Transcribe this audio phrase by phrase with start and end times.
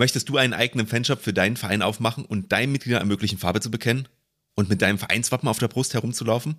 [0.00, 3.70] Möchtest du einen eigenen Fanshop für deinen Verein aufmachen und deinen Mitgliedern ermöglichen, Farbe zu
[3.70, 4.08] bekennen?
[4.54, 6.56] Und mit deinem Vereinswappen auf der Brust herumzulaufen?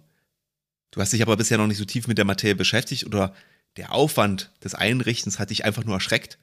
[0.91, 3.33] Du hast dich aber bisher noch nicht so tief mit der Materie beschäftigt oder
[3.77, 6.37] der Aufwand des Einrichtens hat dich einfach nur erschreckt?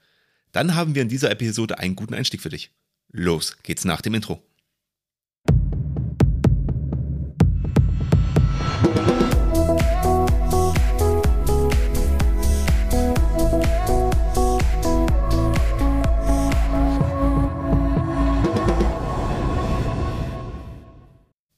[0.50, 2.72] Dann haben wir in dieser Episode einen guten Einstieg für dich.
[3.12, 4.42] Los geht's nach dem Intro.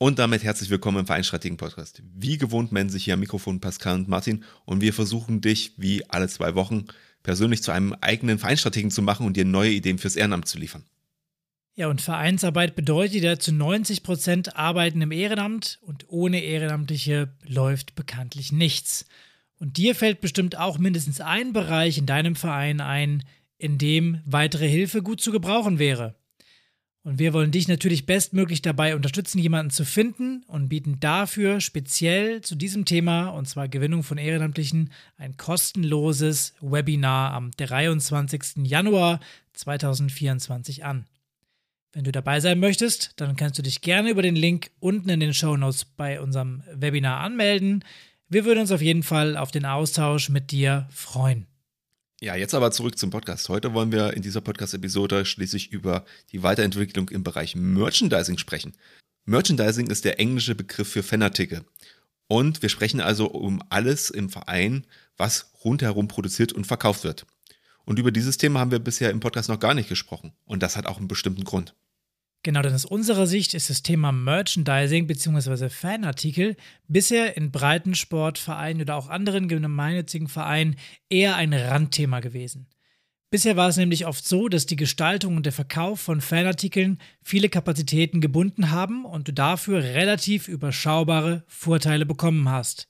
[0.02, 2.02] Und damit herzlich willkommen im Vereinstrategen Podcast.
[2.14, 6.08] Wie gewohnt melden sich hier am Mikrofon Pascal und Martin und wir versuchen dich wie
[6.08, 6.86] alle zwei Wochen
[7.22, 10.84] persönlich zu einem eigenen Vereinstrategen zu machen und dir neue Ideen fürs Ehrenamt zu liefern.
[11.74, 17.94] Ja, und Vereinsarbeit bedeutet ja zu 90 Prozent Arbeiten im Ehrenamt und ohne Ehrenamtliche läuft
[17.94, 19.04] bekanntlich nichts.
[19.58, 23.22] Und dir fällt bestimmt auch mindestens ein Bereich in deinem Verein ein,
[23.58, 26.14] in dem weitere Hilfe gut zu gebrauchen wäre.
[27.02, 32.42] Und wir wollen dich natürlich bestmöglich dabei unterstützen, jemanden zu finden und bieten dafür speziell
[32.42, 38.66] zu diesem Thema, und zwar Gewinnung von Ehrenamtlichen, ein kostenloses Webinar am 23.
[38.66, 39.20] Januar
[39.54, 41.06] 2024 an.
[41.92, 45.20] Wenn du dabei sein möchtest, dann kannst du dich gerne über den Link unten in
[45.20, 47.82] den Show Notes bei unserem Webinar anmelden.
[48.28, 51.49] Wir würden uns auf jeden Fall auf den Austausch mit dir freuen.
[52.22, 53.48] Ja, jetzt aber zurück zum Podcast.
[53.48, 58.76] Heute wollen wir in dieser Podcast-Episode schließlich über die Weiterentwicklung im Bereich Merchandising sprechen.
[59.24, 61.64] Merchandising ist der englische Begriff für Fanartikel.
[62.28, 67.24] Und wir sprechen also um alles im Verein, was rundherum produziert und verkauft wird.
[67.86, 70.34] Und über dieses Thema haben wir bisher im Podcast noch gar nicht gesprochen.
[70.44, 71.74] Und das hat auch einen bestimmten Grund.
[72.42, 75.68] Genau, denn aus unserer Sicht ist das Thema Merchandising bzw.
[75.68, 76.56] Fanartikel
[76.88, 80.76] bisher in Breitensportvereinen oder auch anderen gemeinnützigen Vereinen
[81.10, 82.66] eher ein Randthema gewesen.
[83.30, 87.50] Bisher war es nämlich oft so, dass die Gestaltung und der Verkauf von Fanartikeln viele
[87.50, 92.88] Kapazitäten gebunden haben und du dafür relativ überschaubare Vorteile bekommen hast.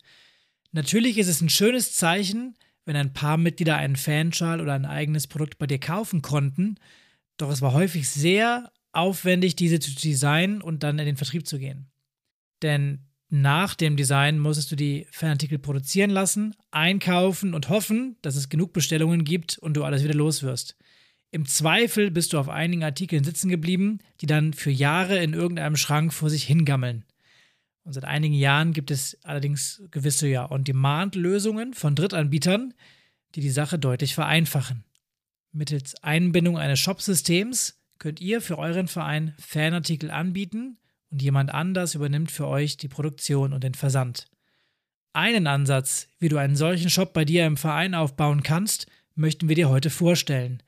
[0.70, 5.26] Natürlich ist es ein schönes Zeichen, wenn ein paar Mitglieder einen Fanschal oder ein eigenes
[5.26, 6.76] Produkt bei dir kaufen konnten,
[7.36, 11.58] doch es war häufig sehr aufwendig, diese zu designen und dann in den Vertrieb zu
[11.58, 11.90] gehen.
[12.62, 18.48] Denn nach dem Design musstest du die Fanartikel produzieren lassen, einkaufen und hoffen, dass es
[18.48, 20.76] genug Bestellungen gibt und du alles wieder los wirst.
[21.30, 25.76] Im Zweifel bist du auf einigen Artikeln sitzen geblieben, die dann für Jahre in irgendeinem
[25.76, 27.04] Schrank vor sich hingammeln.
[27.84, 32.74] Und seit einigen Jahren gibt es allerdings gewisse ja On-Demand-Lösungen von Drittanbietern,
[33.36, 34.84] die die Sache deutlich vereinfachen.
[35.52, 40.78] Mittels Einbindung eines Shop-Systems könnt ihr für euren Verein Fanartikel anbieten
[41.10, 44.26] und jemand anders übernimmt für euch die Produktion und den Versand.
[45.12, 49.54] Einen Ansatz, wie du einen solchen Shop bei dir im Verein aufbauen kannst, möchten wir
[49.54, 50.62] dir heute vorstellen.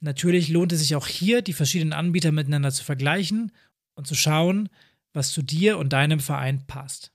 [0.00, 3.50] Natürlich lohnt es sich auch hier, die verschiedenen Anbieter miteinander zu vergleichen
[3.94, 4.68] und zu schauen,
[5.12, 7.12] was zu dir und deinem Verein passt.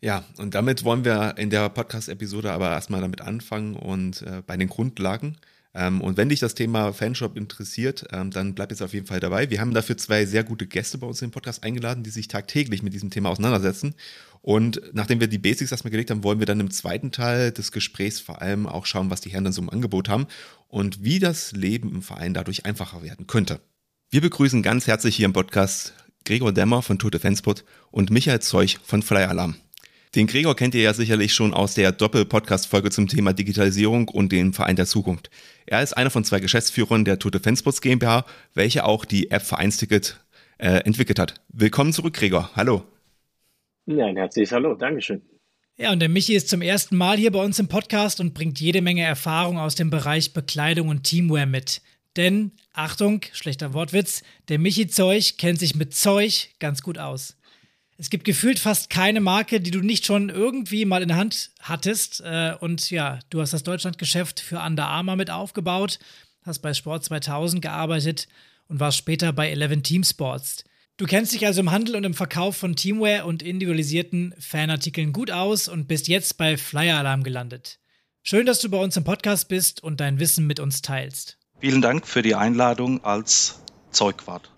[0.00, 4.56] Ja, und damit wollen wir in der Podcast-Episode aber erstmal damit anfangen und äh, bei
[4.56, 5.38] den Grundlagen.
[5.74, 9.20] Ähm, und wenn dich das Thema Fanshop interessiert, ähm, dann bleib jetzt auf jeden Fall
[9.20, 9.48] dabei.
[9.50, 12.82] Wir haben dafür zwei sehr gute Gäste bei uns im Podcast eingeladen, die sich tagtäglich
[12.82, 13.94] mit diesem Thema auseinandersetzen.
[14.42, 17.72] Und nachdem wir die Basics erstmal gelegt haben, wollen wir dann im zweiten Teil des
[17.72, 20.26] Gesprächs vor allem auch schauen, was die Herren dann so im Angebot haben
[20.68, 23.60] und wie das Leben im Verein dadurch einfacher werden könnte.
[24.10, 25.94] Wir begrüßen ganz herzlich hier im Podcast
[26.24, 29.56] Gregor Dämmer von Tote Fanspot und Michael Zeuch von Flyer Alarm.
[30.14, 34.52] Den Gregor kennt ihr ja sicherlich schon aus der Doppel-Podcast-Folge zum Thema Digitalisierung und dem
[34.52, 35.30] Verein der Zukunft.
[35.64, 40.20] Er ist einer von zwei Geschäftsführern der Tote Fanspots GmbH, welche auch die App Vereinsticket
[40.58, 41.40] äh, entwickelt hat.
[41.48, 42.50] Willkommen zurück, Gregor.
[42.54, 42.82] Hallo.
[43.86, 44.74] Ja, ein herzliches Hallo.
[44.74, 45.22] Dankeschön.
[45.78, 48.60] Ja, und der Michi ist zum ersten Mal hier bei uns im Podcast und bringt
[48.60, 51.80] jede Menge Erfahrung aus dem Bereich Bekleidung und Teamwear mit.
[52.18, 57.38] Denn, Achtung, schlechter Wortwitz, der Michi Zeug kennt sich mit Zeug ganz gut aus.
[57.98, 61.50] Es gibt gefühlt fast keine Marke, die du nicht schon irgendwie mal in der Hand
[61.60, 62.20] hattest.
[62.20, 65.98] Äh, und ja, du hast das Deutschlandgeschäft für Under Armour mit aufgebaut,
[66.42, 68.28] hast bei Sport 2000 gearbeitet
[68.68, 70.64] und warst später bei Eleven Team Sports.
[70.96, 75.30] Du kennst dich also im Handel und im Verkauf von Teamwear und individualisierten Fanartikeln gut
[75.30, 77.78] aus und bist jetzt bei Flyer Alarm gelandet.
[78.22, 81.38] Schön, dass du bei uns im Podcast bist und dein Wissen mit uns teilst.
[81.60, 84.50] Vielen Dank für die Einladung als Zeugwart.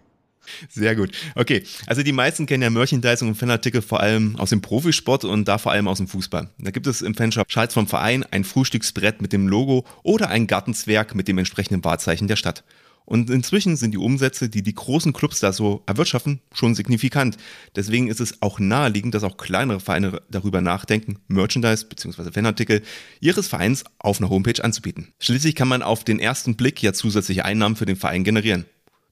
[0.69, 1.11] Sehr gut.
[1.35, 5.47] Okay, also die meisten kennen ja Merchandising und Fanartikel vor allem aus dem Profisport und
[5.47, 6.51] da vor allem aus dem Fußball.
[6.59, 10.47] Da gibt es im Fanshop Schals vom Verein, ein Frühstücksbrett mit dem Logo oder ein
[10.47, 12.65] Gartenzwerg mit dem entsprechenden Wahrzeichen der Stadt.
[13.07, 17.37] Und inzwischen sind die Umsätze, die die großen Clubs da so erwirtschaften, schon signifikant.
[17.77, 22.33] Deswegen ist es auch naheliegend, dass auch kleinere Vereine darüber nachdenken, Merchandise bzw.
[22.33, 22.83] Fanartikel
[23.21, 25.09] ihres Vereins auf einer Homepage anzubieten.
[25.19, 28.65] Schließlich kann man auf den ersten Blick ja zusätzliche Einnahmen für den Verein generieren.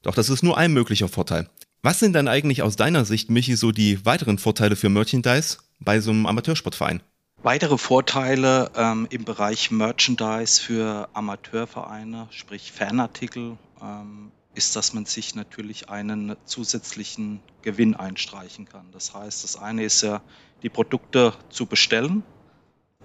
[0.03, 1.49] Doch das ist nur ein möglicher Vorteil.
[1.83, 6.01] Was sind dann eigentlich aus deiner Sicht, Michi, so die weiteren Vorteile für Merchandise bei
[6.01, 7.03] so einem Amateursportverein?
[7.43, 15.35] Weitere Vorteile ähm, im Bereich Merchandise für Amateurvereine, sprich Fanartikel, ähm, ist, dass man sich
[15.35, 18.87] natürlich einen zusätzlichen Gewinn einstreichen kann.
[18.93, 20.23] Das heißt, das eine ist ja,
[20.63, 22.23] die Produkte zu bestellen,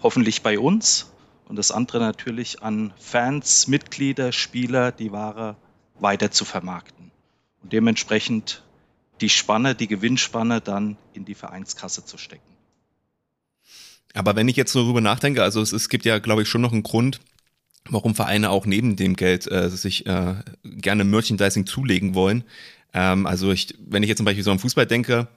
[0.04, 1.12] hoffentlich bei uns,
[1.48, 5.56] und das andere natürlich an Fans, Mitglieder, Spieler die Ware
[6.00, 7.12] weiter zu vermarkten
[7.64, 8.64] und dementsprechend
[9.22, 12.58] die Spanne, die Gewinnspanne dann in die Vereinskasse zu stecken.
[14.14, 16.62] Aber wenn ich jetzt so darüber nachdenke, also es, es gibt ja, glaube ich, schon
[16.62, 17.20] noch einen Grund,
[17.90, 22.44] warum Vereine auch neben dem Geld äh, sich äh, gerne Merchandising zulegen wollen.
[22.94, 25.28] Ähm, also ich, wenn ich jetzt zum Beispiel so am Fußball denke,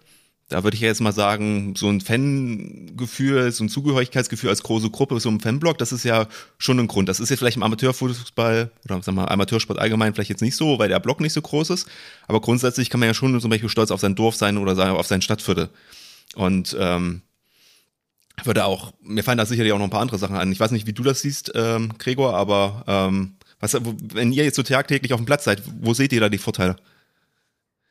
[0.50, 5.20] da würde ich jetzt mal sagen, so ein Fangefühl, so ein Zugehörigkeitsgefühl als große Gruppe,
[5.20, 6.26] so ein Fanblock, das ist ja
[6.58, 7.08] schon ein Grund.
[7.08, 10.80] Das ist jetzt vielleicht im Amateurfußball oder sagen wir Amateursport allgemein vielleicht jetzt nicht so,
[10.80, 11.88] weil der Block nicht so groß ist.
[12.26, 15.06] Aber grundsätzlich kann man ja schon zum Beispiel stolz auf sein Dorf sein oder auf
[15.06, 15.70] sein Stadtviertel.
[16.34, 17.22] Und ähm,
[18.42, 20.50] würde auch, mir fallen da sicherlich auch noch ein paar andere Sachen an.
[20.50, 23.76] Ich weiß nicht, wie du das siehst, ähm, Gregor, aber ähm, was,
[24.14, 26.76] wenn ihr jetzt so tagtäglich auf dem Platz seid, wo seht ihr da die Vorteile?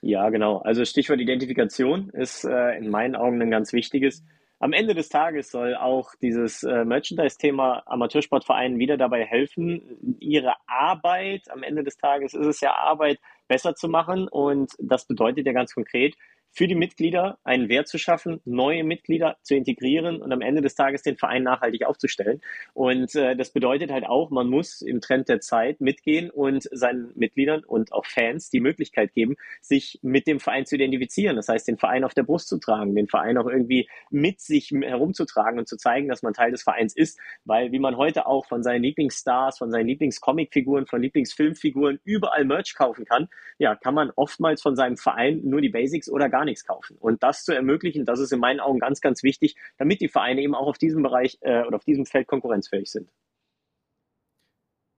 [0.02, 0.58] Ja, genau.
[0.60, 4.24] Also Stichwort Identifikation ist äh, in meinen Augen ein ganz wichtiges.
[4.62, 11.50] Am Ende des Tages soll auch dieses äh, Merchandise-Thema Amateursportvereinen wieder dabei helfen, ihre Arbeit,
[11.50, 14.28] am Ende des Tages ist es ja Arbeit, besser zu machen.
[14.28, 16.16] Und das bedeutet ja ganz konkret,
[16.52, 20.76] für die Mitglieder einen Wert zu schaffen, neue Mitglieder zu integrieren und am Ende des
[20.76, 22.42] Tages den Verein nachhaltig aufzustellen.
[22.74, 27.12] Und äh, das bedeutet halt auch, man muss im Trend der Zeit mitgehen und seinen
[27.16, 31.36] Mitgliedern und auch Fans die Möglichkeit geben, sich mit dem Verein zu identifizieren.
[31.36, 34.72] Das heißt, den Verein auf der Brust zu tragen, den Verein auch irgendwie mit sich
[34.72, 37.20] herumzutragen und zu zeigen, dass man Teil des Vereins ist.
[37.46, 42.76] Weil wie man heute auch von seinen Lieblingsstars, von seinen Lieblingscomicfiguren, von Lieblingsfilmfiguren überall Merch
[42.76, 46.46] kaufen kann, ja, kann man oftmals von seinem Verein nur die Basics oder gar gar
[46.46, 46.96] nichts kaufen.
[47.00, 50.42] Und das zu ermöglichen, das ist in meinen Augen ganz, ganz wichtig, damit die Vereine
[50.42, 53.10] eben auch auf diesem Bereich äh, oder auf diesem Feld konkurrenzfähig sind.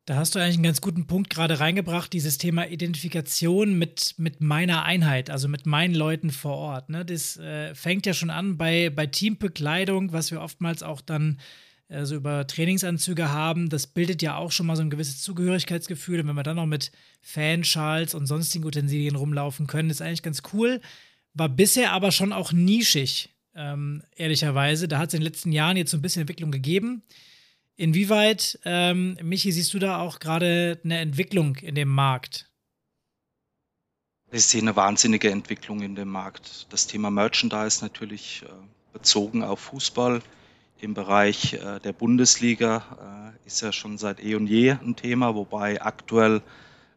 [0.06, 4.42] Da hast du eigentlich einen ganz guten Punkt gerade reingebracht, dieses Thema Identifikation mit, mit
[4.42, 6.90] meiner Einheit, also mit meinen Leuten vor Ort.
[6.90, 7.06] Ne?
[7.06, 11.40] Das äh, fängt ja schon an bei, bei Teambekleidung, was wir oftmals auch dann
[11.88, 13.70] äh, so über Trainingsanzüge haben.
[13.70, 16.20] Das bildet ja auch schon mal so ein gewisses Zugehörigkeitsgefühl.
[16.20, 16.92] Und wenn wir dann noch mit
[17.22, 20.82] Fanschals und sonstigen Utensilien rumlaufen können, ist eigentlich ganz cool
[21.34, 24.88] war bisher aber schon auch nischig, ähm, ehrlicherweise.
[24.88, 27.04] Da hat es in den letzten Jahren jetzt so ein bisschen Entwicklung gegeben.
[27.76, 32.50] Inwieweit, ähm, Michi, siehst du da auch gerade eine Entwicklung in dem Markt?
[34.32, 36.68] Ich sehe eine wahnsinnige Entwicklung in dem Markt.
[36.70, 38.50] Das Thema Merchandise natürlich äh,
[38.94, 40.22] bezogen auf Fußball
[40.80, 45.36] im Bereich äh, der Bundesliga äh, ist ja schon seit eh und je ein Thema,
[45.36, 46.42] wobei aktuell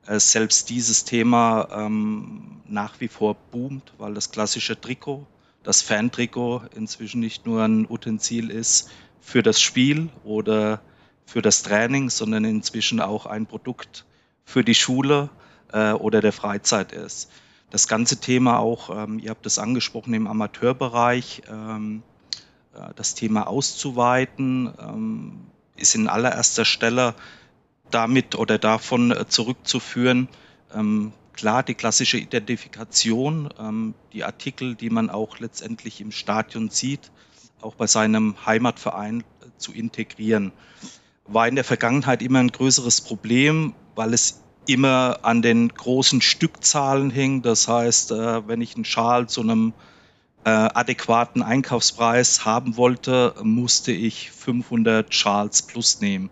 [0.07, 5.27] selbst dieses Thema ähm, nach wie vor boomt, weil das klassische Trikot,
[5.63, 8.91] das Fan-Trikot inzwischen nicht nur ein Utensil ist
[9.21, 10.81] für das Spiel oder
[11.25, 14.05] für das Training, sondern inzwischen auch ein Produkt
[14.45, 15.31] für die Schule
[15.73, 17.31] äh, oder der Freizeit ist.
[17.71, 22.03] Das ganze Thema auch, ähm, ihr habt es angesprochen im Amateurbereich, ähm,
[22.75, 25.47] äh, das Thema auszuweiten, ähm,
[25.77, 27.15] ist in allererster Stelle
[27.95, 30.29] damit oder davon äh, zurückzuführen.
[30.75, 37.11] Ähm, klar, die klassische Identifikation, ähm, die Artikel, die man auch letztendlich im Stadion sieht,
[37.61, 40.53] auch bei seinem Heimatverein äh, zu integrieren,
[41.27, 47.11] war in der Vergangenheit immer ein größeres Problem, weil es immer an den großen Stückzahlen
[47.11, 47.43] hing.
[47.43, 49.73] Das heißt, äh, wenn ich einen Schal zu einem
[50.45, 56.31] äh, adäquaten Einkaufspreis haben wollte, musste ich 500 Schals plus nehmen.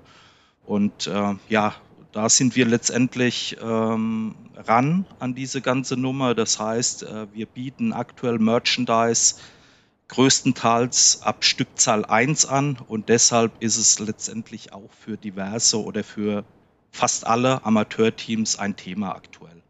[0.73, 1.75] Und äh, ja,
[2.13, 6.35] da sind wir letztendlich ähm, ran an diese ganze Nummer.
[6.35, 9.35] Das heißt, äh, wir bieten aktuell Merchandise
[10.09, 16.43] größtenteils ab Stückzahl 1 an und deshalb ist es letztendlich auch für diverse oder für
[16.91, 19.63] fast alle Amateurteams ein Thema aktuell.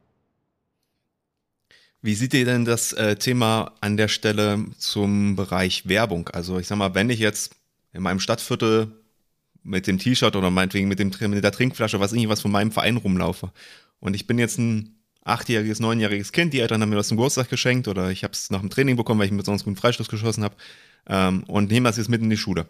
[2.01, 6.29] Wie seht ihr denn das äh, Thema an der Stelle zum Bereich Werbung?
[6.29, 7.57] Also ich sag mal, wenn ich jetzt
[7.93, 9.02] in meinem Stadtviertel
[9.65, 12.97] mit dem T-Shirt oder meinetwegen mit, dem, mit der Trinkflasche, was irgendwas von meinem Verein
[12.97, 13.53] rumlaufe.
[14.01, 17.49] Und ich bin jetzt ein achtjähriges, neunjähriges Kind, die Eltern haben mir das zum Geburtstag
[17.49, 20.09] geschenkt oder ich habe es nach dem Training bekommen, weil ich einen besonders guten Freistoß
[20.09, 20.57] geschossen habe
[21.09, 22.67] ähm, und nehme das jetzt mit in die Schule.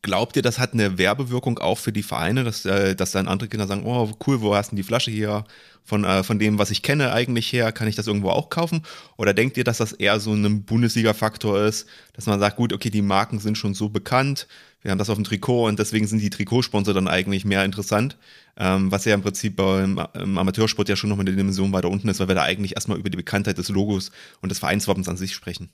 [0.00, 3.48] Glaubt ihr, das hat eine Werbewirkung auch für die Vereine, dass, äh, dass dann andere
[3.48, 5.44] Kinder sagen, oh cool, wo hast du die Flasche hier
[5.84, 8.82] von, äh, von dem, was ich kenne eigentlich her, kann ich das irgendwo auch kaufen?
[9.16, 12.90] Oder denkt ihr, dass das eher so ein Bundesliga-Faktor ist, dass man sagt, gut, okay,
[12.90, 14.46] die Marken sind schon so bekannt,
[14.82, 18.16] wir haben das auf dem Trikot und deswegen sind die Trikotsponsor dann eigentlich mehr interessant,
[18.56, 22.08] ähm, was ja im Prinzip beim im Amateursport ja schon noch eine Dimension weiter unten
[22.08, 25.16] ist, weil wir da eigentlich erstmal über die Bekanntheit des Logos und des Vereinswappens an
[25.16, 25.70] sich sprechen.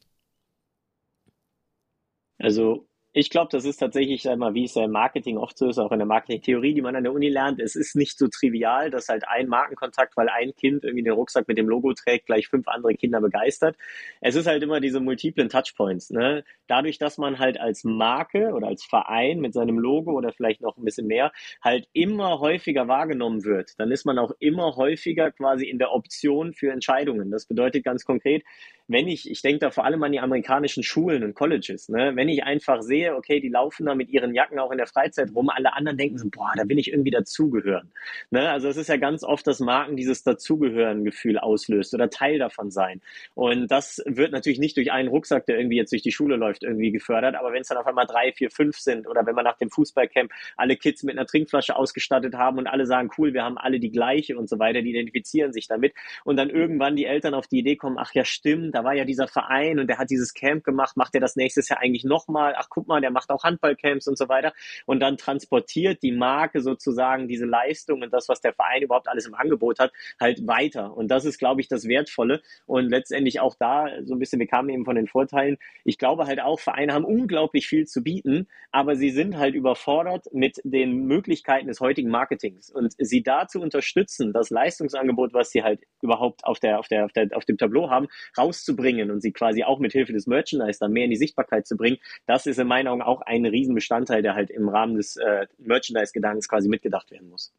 [2.39, 5.93] Also ich glaube, das ist tatsächlich einmal, wie es im Marketing oft so ist, auch
[5.93, 7.61] in der Marketingtheorie, die man an der Uni lernt.
[7.61, 11.47] Es ist nicht so trivial, dass halt ein Markenkontakt, weil ein Kind irgendwie den Rucksack
[11.47, 13.77] mit dem Logo trägt, gleich fünf andere Kinder begeistert.
[14.21, 16.11] Es ist halt immer diese multiplen Touchpoints.
[16.11, 16.43] Ne?
[16.67, 20.77] Dadurch, dass man halt als Marke oder als Verein mit seinem Logo oder vielleicht noch
[20.77, 21.31] ein bisschen mehr
[21.63, 26.53] halt immer häufiger wahrgenommen wird, dann ist man auch immer häufiger quasi in der Option
[26.53, 27.31] für Entscheidungen.
[27.31, 28.43] Das bedeutet ganz konkret,
[28.87, 32.13] wenn ich, ich denke da vor allem an die amerikanischen Schulen und Colleges, ne?
[32.15, 35.31] wenn ich einfach sehe, okay, die laufen da mit ihren Jacken auch in der Freizeit
[35.35, 37.91] rum, alle anderen denken so, boah, da will ich irgendwie dazugehören.
[38.31, 38.51] Ne?
[38.51, 43.01] Also es ist ja ganz oft, dass Marken dieses Dazugehören-Gefühl auslöst oder Teil davon sein.
[43.35, 46.63] Und das wird natürlich nicht durch einen Rucksack, der irgendwie jetzt durch die Schule läuft,
[46.63, 49.45] irgendwie gefördert, aber wenn es dann auf einmal drei, vier, fünf sind oder wenn man
[49.45, 53.45] nach dem Fußballcamp alle Kids mit einer Trinkflasche ausgestattet haben und alle sagen, cool, wir
[53.45, 57.07] haben alle die gleiche und so weiter, die identifizieren sich damit und dann irgendwann die
[57.07, 59.99] Eltern auf die Idee kommen, ach ja, stimmt, da war ja dieser Verein und der
[59.99, 62.55] hat dieses Camp gemacht, macht er das nächstes Jahr eigentlich nochmal?
[62.57, 64.53] Ach, guck mal, der macht auch Handballcamps und so weiter.
[64.85, 69.27] Und dann transportiert die Marke sozusagen diese Leistung und das, was der Verein überhaupt alles
[69.27, 70.97] im Angebot hat, halt weiter.
[70.97, 72.43] Und das ist, glaube ich, das Wertvolle.
[72.67, 75.57] Und letztendlich auch da so ein bisschen, wir kamen eben von den Vorteilen.
[75.85, 80.27] Ich glaube halt auch, Vereine haben unglaublich viel zu bieten, aber sie sind halt überfordert
[80.33, 82.71] mit den Möglichkeiten des heutigen Marketings.
[82.71, 87.13] Und sie dazu unterstützen, das Leistungsangebot, was sie halt überhaupt auf der, auf der, auf
[87.13, 90.79] der, auf dem Tableau haben, raus rauszubringen und sie quasi auch mit Hilfe des Merchandise
[90.81, 94.23] dann mehr in die Sichtbarkeit zu bringen, das ist in meinen Augen auch ein Riesenbestandteil,
[94.23, 97.53] der halt im Rahmen des äh, Merchandise-Gedankens quasi mitgedacht werden muss.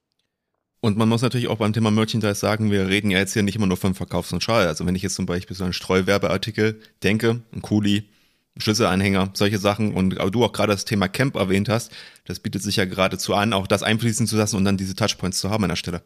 [0.82, 3.56] Und man muss natürlich auch beim Thema Merchandise sagen, wir reden ja jetzt hier nicht
[3.56, 4.68] immer nur vom Verkaufs- und Schal.
[4.68, 8.04] Also wenn ich jetzt zum Beispiel so einen Streuwerbeartikel denke, ein Kuli,
[8.58, 11.92] Schlüsselanhänger, solche Sachen und du auch gerade das Thema Camp erwähnt hast,
[12.26, 15.40] das bietet sich ja geradezu an, auch das einfließen zu lassen und dann diese Touchpoints
[15.40, 16.04] zu haben an der Stelle.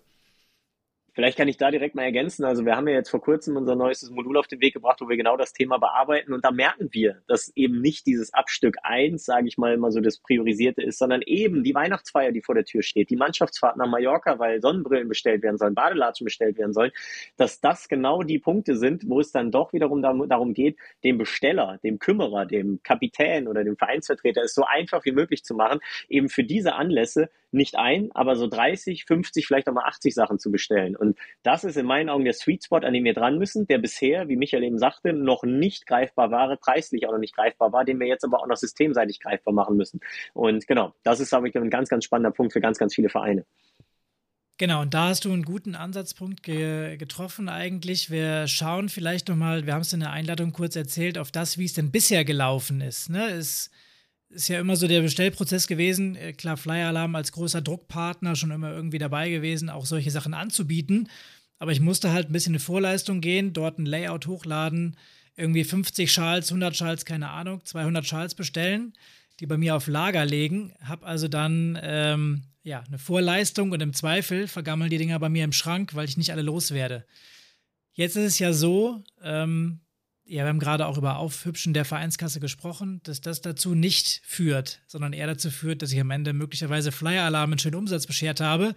[1.20, 2.46] Vielleicht kann ich da direkt mal ergänzen.
[2.46, 5.10] Also wir haben ja jetzt vor kurzem unser neuestes Modul auf den Weg gebracht, wo
[5.10, 6.32] wir genau das Thema bearbeiten.
[6.32, 10.00] Und da merken wir, dass eben nicht dieses Abstück eins, sage ich mal, immer so
[10.00, 13.90] das Priorisierte ist, sondern eben die Weihnachtsfeier, die vor der Tür steht, die Mannschaftsfahrt nach
[13.90, 16.92] Mallorca, weil Sonnenbrillen bestellt werden sollen, Badelatschen bestellt werden sollen,
[17.36, 21.80] dass das genau die Punkte sind, wo es dann doch wiederum darum geht, dem Besteller,
[21.84, 26.30] dem Kümmerer, dem Kapitän oder dem Vereinsvertreter es so einfach wie möglich zu machen, eben
[26.30, 30.52] für diese Anlässe nicht ein, aber so 30, 50, vielleicht auch mal 80 Sachen zu
[30.52, 30.96] bestellen.
[30.96, 33.78] Und das ist in meinen Augen der Sweet Spot, an dem wir dran müssen, der
[33.78, 37.86] bisher, wie Michael eben sagte, noch nicht greifbar war, preislich auch noch nicht greifbar war,
[37.86, 40.00] den wir jetzt aber auch noch systemseitig greifbar machen müssen.
[40.34, 43.10] Und genau, das ist, glaube ich, ein ganz, ganz spannender Punkt für ganz, ganz viele
[43.10, 43.46] Vereine.
[44.60, 48.10] Genau, und da hast du einen guten Ansatzpunkt ge getroffen eigentlich.
[48.10, 51.64] Wir schauen vielleicht nochmal, wir haben es in der Einladung kurz erzählt, auf das, wie
[51.64, 53.10] es denn bisher gelaufen ist.
[53.10, 53.30] Ne?
[53.30, 53.72] Es
[54.30, 56.16] ist ja immer so der Bestellprozess gewesen.
[56.16, 60.34] Äh, klar, Flyer Alarm als großer Druckpartner schon immer irgendwie dabei gewesen, auch solche Sachen
[60.34, 61.10] anzubieten.
[61.58, 64.96] Aber ich musste halt ein bisschen in Vorleistung gehen, dort ein Layout hochladen,
[65.36, 68.94] irgendwie 50 Schals, 100 Schals, keine Ahnung, 200 Schals bestellen,
[69.40, 70.74] die bei mir auf Lager legen.
[70.82, 75.44] Hab also dann ähm, ja eine Vorleistung und im Zweifel vergammeln die Dinger bei mir
[75.44, 77.06] im Schrank, weil ich nicht alle loswerde.
[77.94, 79.82] Jetzt ist es ja so, ähm,
[80.30, 84.82] ja, wir haben gerade auch über Aufhübschen der Vereinskasse gesprochen, dass das dazu nicht führt,
[84.86, 88.76] sondern eher dazu führt, dass ich am Ende möglicherweise Flyer-Alarm einen schönen Umsatz beschert habe,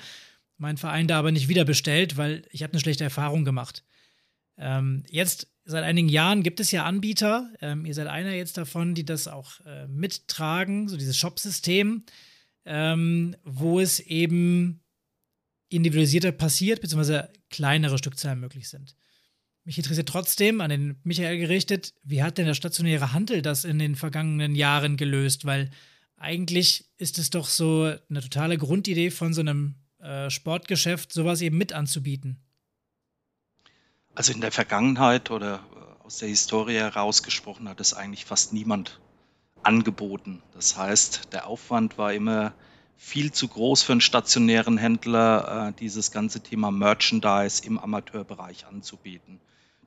[0.56, 3.84] mein Verein da aber nicht wieder bestellt, weil ich habe eine schlechte Erfahrung gemacht.
[4.56, 8.94] Ähm, jetzt seit einigen Jahren gibt es ja Anbieter, ähm, ihr seid einer jetzt davon,
[8.94, 12.04] die das auch äh, mittragen, so dieses Shop-System,
[12.64, 14.80] ähm, wo es eben
[15.68, 18.96] individualisierter passiert, beziehungsweise kleinere Stückzahlen möglich sind.
[19.64, 23.78] Mich interessiert trotzdem, an den Michael gerichtet, wie hat denn der stationäre Handel das in
[23.78, 25.44] den vergangenen Jahren gelöst?
[25.44, 25.70] Weil
[26.16, 31.58] eigentlich ist es doch so eine totale Grundidee von so einem äh, Sportgeschäft, sowas eben
[31.58, 32.38] mit anzubieten.
[34.14, 39.00] Also in der Vergangenheit oder äh, aus der Historie herausgesprochen hat es eigentlich fast niemand
[39.62, 40.42] angeboten.
[40.54, 42.52] Das heißt, der Aufwand war immer
[42.96, 49.40] viel zu groß für einen stationären Händler, äh, dieses ganze Thema Merchandise im Amateurbereich anzubieten.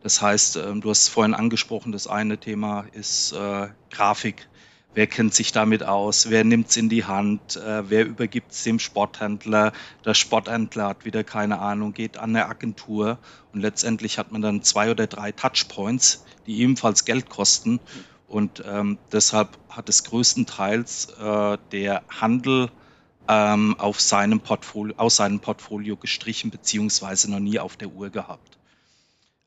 [0.06, 4.48] Das heißt, ähm, du hast vorhin angesprochen, das eine Thema ist äh, Grafik.
[4.94, 6.30] Wer kennt sich damit aus?
[6.30, 7.56] Wer nimmt es in die Hand?
[7.56, 9.74] Äh, wer übergibt es dem Sporthändler?
[10.06, 13.18] Der Sporthändler hat wieder keine Ahnung, geht an eine Agentur
[13.52, 17.80] und letztendlich hat man dann zwei oder drei Touchpoints, die ebenfalls Geld kosten.
[18.28, 22.70] Und ähm, deshalb hat es größtenteils äh, der Handel
[23.28, 28.60] ähm, auf seinem Portfolio, aus seinem Portfolio gestrichen beziehungsweise noch nie auf der Uhr gehabt.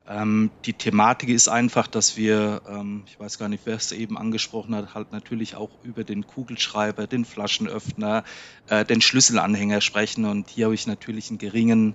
[0.09, 4.17] Ähm, die Thematik ist einfach, dass wir, ähm, ich weiß gar nicht, wer es eben
[4.17, 8.25] angesprochen hat, halt natürlich auch über den Kugelschreiber, den Flaschenöffner,
[8.69, 10.25] äh, den Schlüsselanhänger sprechen.
[10.25, 11.95] Und hier habe ich natürlich einen geringen,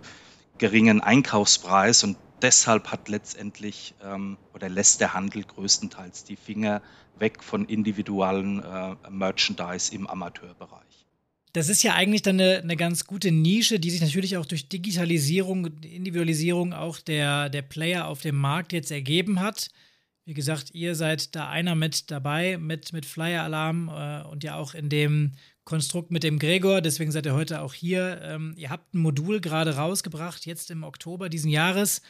[0.59, 6.83] geringen Einkaufspreis und deshalb hat letztendlich ähm, oder lässt der Handel größtenteils die Finger
[7.17, 11.02] weg von individuellen äh, Merchandise im Amateurbereich.
[11.53, 14.69] Das ist ja eigentlich dann eine, eine, ganz gute Nische, die sich natürlich auch durch
[14.69, 19.69] Digitalisierung, Individualisierung auch der, der Player auf dem Markt jetzt ergeben hat.
[20.25, 24.55] Wie gesagt, ihr seid da einer mit dabei, mit, mit Flyer Alarm äh, und ja
[24.55, 25.33] auch in dem
[25.63, 26.81] Konstrukt mit dem Gregor.
[26.81, 28.19] Deswegen seid ihr heute auch hier.
[28.23, 32.01] Ähm, ihr habt ein Modul gerade rausgebracht, jetzt im Oktober diesen Jahres.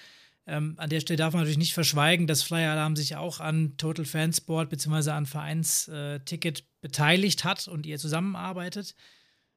[0.45, 3.75] Ähm, an der Stelle darf man natürlich nicht verschweigen, dass Flyer Alarm sich auch an
[3.75, 5.11] Total Fansport bzw.
[5.11, 8.95] an Vereinsticket äh, beteiligt hat und ihr zusammenarbeitet.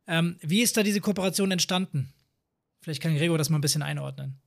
[0.09, 2.13] Ähm, wie ist da diese Kooperation entstanden?
[2.81, 4.41] Vielleicht kann Gregor das mal ein bisschen einordnen.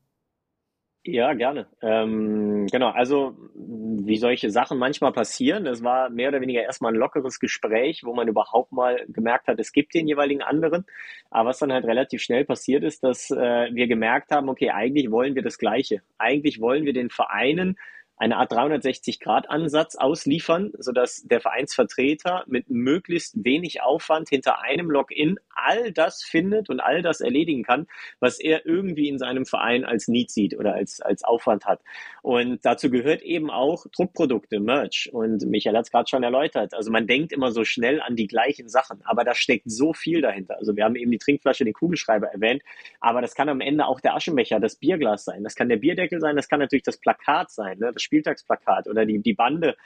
[1.04, 1.66] Ja, gerne.
[1.82, 7.00] Ähm, genau, also wie solche Sachen manchmal passieren, das war mehr oder weniger erstmal ein
[7.00, 10.86] lockeres Gespräch, wo man überhaupt mal gemerkt hat, es gibt den jeweiligen anderen.
[11.32, 15.10] Aber was dann halt relativ schnell passiert ist, dass äh, wir gemerkt haben, okay, eigentlich
[15.10, 16.02] wollen wir das Gleiche.
[16.18, 17.78] Eigentlich wollen wir den Vereinen
[18.20, 25.92] eine Art 360-Grad-Ansatz ausliefern, sodass der Vereinsvertreter mit möglichst wenig Aufwand hinter einem Login all
[25.94, 27.88] das findet und all das erledigen kann,
[28.20, 31.82] was er irgendwie in seinem Verein als Need sieht oder als, als Aufwand hat.
[32.22, 35.10] Und dazu gehört eben auch Druckprodukte, Merch.
[35.14, 36.74] Und Michael hat es gerade schon erläutert.
[36.74, 40.22] Also man denkt immer so schnell an die gleichen Sachen, aber da steckt so viel
[40.22, 40.58] dahinter.
[40.58, 42.64] Also wir haben eben die Trinkflasche, den Kugelschreiber erwähnt,
[43.00, 46.20] aber das kann am Ende auch der Aschenbecher, das Bierglas sein, das kann der Bierdeckel
[46.20, 47.92] sein, das kann natürlich das Plakat sein, ne?
[47.94, 49.78] das Spieltagsplakat oder die, die Bande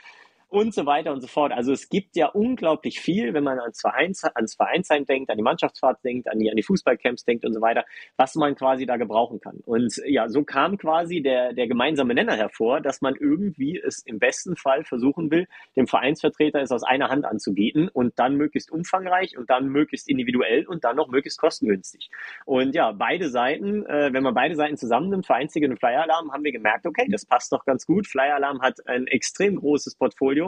[0.54, 1.52] und so weiter und so fort.
[1.52, 5.44] Also es gibt ja unglaublich viel, wenn man ans, Vereins, ans Vereinsheim denkt, an die
[5.44, 7.86] Mannschaftsfahrt denkt, an die, an die Fußballcamps denkt und so weiter,
[8.18, 9.62] was man quasi da gebrauchen kann.
[9.66, 14.20] Und ja, so kam quasi der, der gemeinsame Nenner hervor, dass man irgendwie es im
[14.20, 19.36] besten Fall versuchen will, dem Vereinsvertreter es aus einer Hand anzubieten und dann möglichst umfangreich
[19.36, 22.12] und dann möglichst individuell und dann noch möglichst kostengünstig.
[22.46, 26.44] Und ja, beide Seiten, äh, wenn man beide Seiten zusammennimmt, Vereinsticket und Flyer Alarm, haben
[26.44, 28.06] wir gemerkt, okay, das passt doch ganz gut.
[28.06, 30.43] Flyer Alarm hat ein extrem großes Portfolio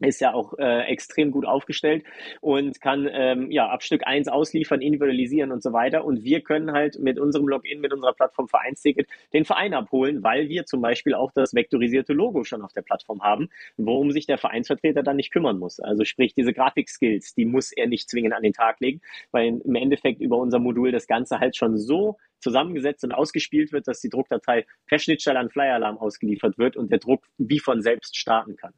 [0.00, 2.04] ist ja auch äh, extrem gut aufgestellt
[2.40, 6.04] und kann ähm, ja ab Stück eins ausliefern, individualisieren und so weiter.
[6.04, 10.48] Und wir können halt mit unserem Login, mit unserer Plattform Vereinsticket den Verein abholen, weil
[10.48, 14.38] wir zum Beispiel auch das vektorisierte Logo schon auf der Plattform haben, worum sich der
[14.38, 15.80] Vereinsvertreter dann nicht kümmern muss.
[15.80, 19.00] Also sprich, diese Grafikskills, die muss er nicht zwingend an den Tag legen,
[19.32, 23.88] weil im Endeffekt über unser Modul das Ganze halt schon so zusammengesetzt und ausgespielt wird,
[23.88, 27.82] dass die Druckdatei per Schnittstelle an Flyer Alarm ausgeliefert wird und der Druck wie von
[27.82, 28.72] selbst starten kann.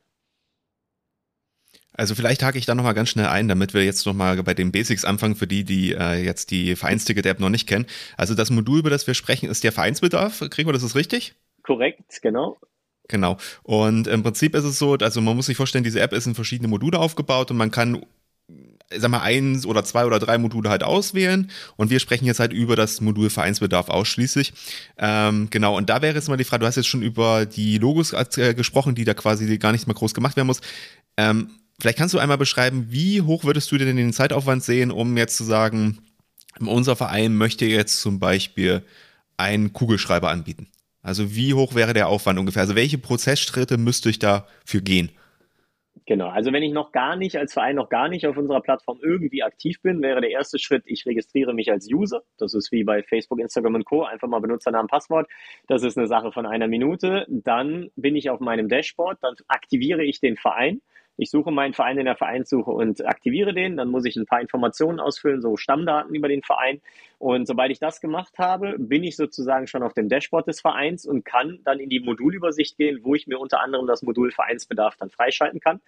[2.01, 4.73] Also vielleicht hake ich da nochmal ganz schnell ein, damit wir jetzt nochmal bei den
[4.73, 7.85] Basics anfangen, für die, die äh, jetzt die Vereinsticket-App noch nicht kennen.
[8.17, 10.43] Also das Modul, über das wir sprechen, ist der Vereinsbedarf.
[10.49, 11.35] Kriegen wir das ist richtig?
[11.63, 12.57] Korrekt, genau.
[13.09, 13.37] Genau.
[13.65, 16.35] Und im Prinzip ist es so, also man muss sich vorstellen, diese App ist in
[16.35, 18.03] verschiedene Module aufgebaut und man kann
[18.97, 22.55] sag mal, eins oder zwei oder drei Module halt auswählen und wir sprechen jetzt halt
[22.55, 24.55] über das Modul Vereinsbedarf ausschließlich.
[24.97, 27.77] Ähm, genau, und da wäre jetzt mal die Frage, du hast jetzt schon über die
[27.77, 30.63] Logos äh, gesprochen, die da quasi gar nicht mal groß gemacht werden muss.
[31.19, 35.16] Ähm, Vielleicht kannst du einmal beschreiben, wie hoch würdest du denn den Zeitaufwand sehen, um
[35.16, 35.99] jetzt zu sagen,
[36.61, 38.83] unser Verein möchte jetzt zum Beispiel
[39.38, 40.69] einen Kugelschreiber anbieten?
[41.03, 42.62] Also wie hoch wäre der Aufwand ungefähr?
[42.62, 45.11] Also welche Prozessschritte müsste ich dafür gehen?
[46.05, 48.99] Genau, also wenn ich noch gar nicht als Verein noch gar nicht auf unserer Plattform
[49.01, 52.23] irgendwie aktiv bin, wäre der erste Schritt, ich registriere mich als User.
[52.37, 54.03] Das ist wie bei Facebook, Instagram und Co.
[54.03, 55.29] Einfach mal Benutzernamen, Passwort.
[55.69, 57.27] Das ist eine Sache von einer Minute.
[57.29, 60.83] Dann bin ich auf meinem Dashboard, dann aktiviere ich den Verein
[61.20, 63.76] ich suche meinen Verein in der Vereinssuche und aktiviere den.
[63.76, 66.80] Dann muss ich ein paar Informationen ausfüllen, so Stammdaten über den Verein.
[67.20, 71.04] Und sobald ich das gemacht habe, bin ich sozusagen schon auf dem Dashboard des Vereins
[71.04, 74.96] und kann dann in die Modulübersicht gehen, wo ich mir unter anderem das Modul Vereinsbedarf
[74.96, 75.83] dann freischalten kann.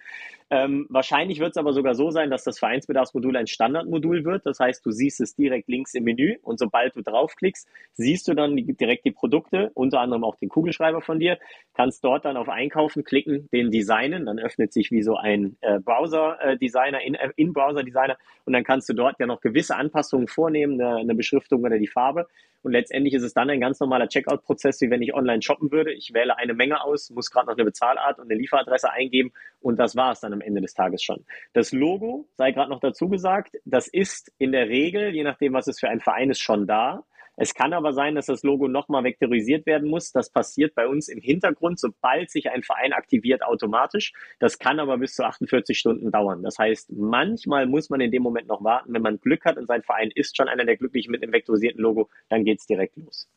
[0.51, 4.45] Ähm, wahrscheinlich wird es aber sogar so sein, dass das Vereinsbedarfsmodul ein Standardmodul wird.
[4.45, 8.35] Das heißt, du siehst es direkt links im Menü und sobald du draufklickst, siehst du
[8.35, 11.39] dann die, direkt die Produkte, unter anderem auch den Kugelschreiber von dir,
[11.73, 15.79] kannst dort dann auf Einkaufen klicken, den designen, dann öffnet sich wie so ein äh,
[15.79, 21.15] Browser-Designer, äh, In-Browser-Designer und dann kannst du dort ja noch gewisse Anpassungen vornehmen, eine, eine
[21.23, 22.27] Beschriftung oder die Farbe.
[22.61, 25.91] Und letztendlich ist es dann ein ganz normaler Checkout-Prozess, wie wenn ich online shoppen würde.
[25.91, 29.77] Ich wähle eine Menge aus, muss gerade noch eine Bezahlart und eine Lieferadresse eingeben und
[29.77, 31.25] das war es dann am Ende des Tages schon.
[31.51, 35.67] Das Logo, sei gerade noch dazu gesagt, das ist in der Regel, je nachdem, was
[35.67, 37.03] es für ein Verein ist, schon da.
[37.35, 40.11] Es kann aber sein, dass das Logo nochmal vektorisiert werden muss.
[40.11, 44.13] Das passiert bei uns im Hintergrund, sobald sich ein Verein aktiviert, automatisch.
[44.39, 46.43] Das kann aber bis zu 48 Stunden dauern.
[46.43, 48.93] Das heißt, manchmal muss man in dem Moment noch warten.
[48.93, 51.81] Wenn man Glück hat und sein Verein ist schon einer der Glücklichen mit dem vektorisierten
[51.81, 53.27] Logo, dann geht es direkt los.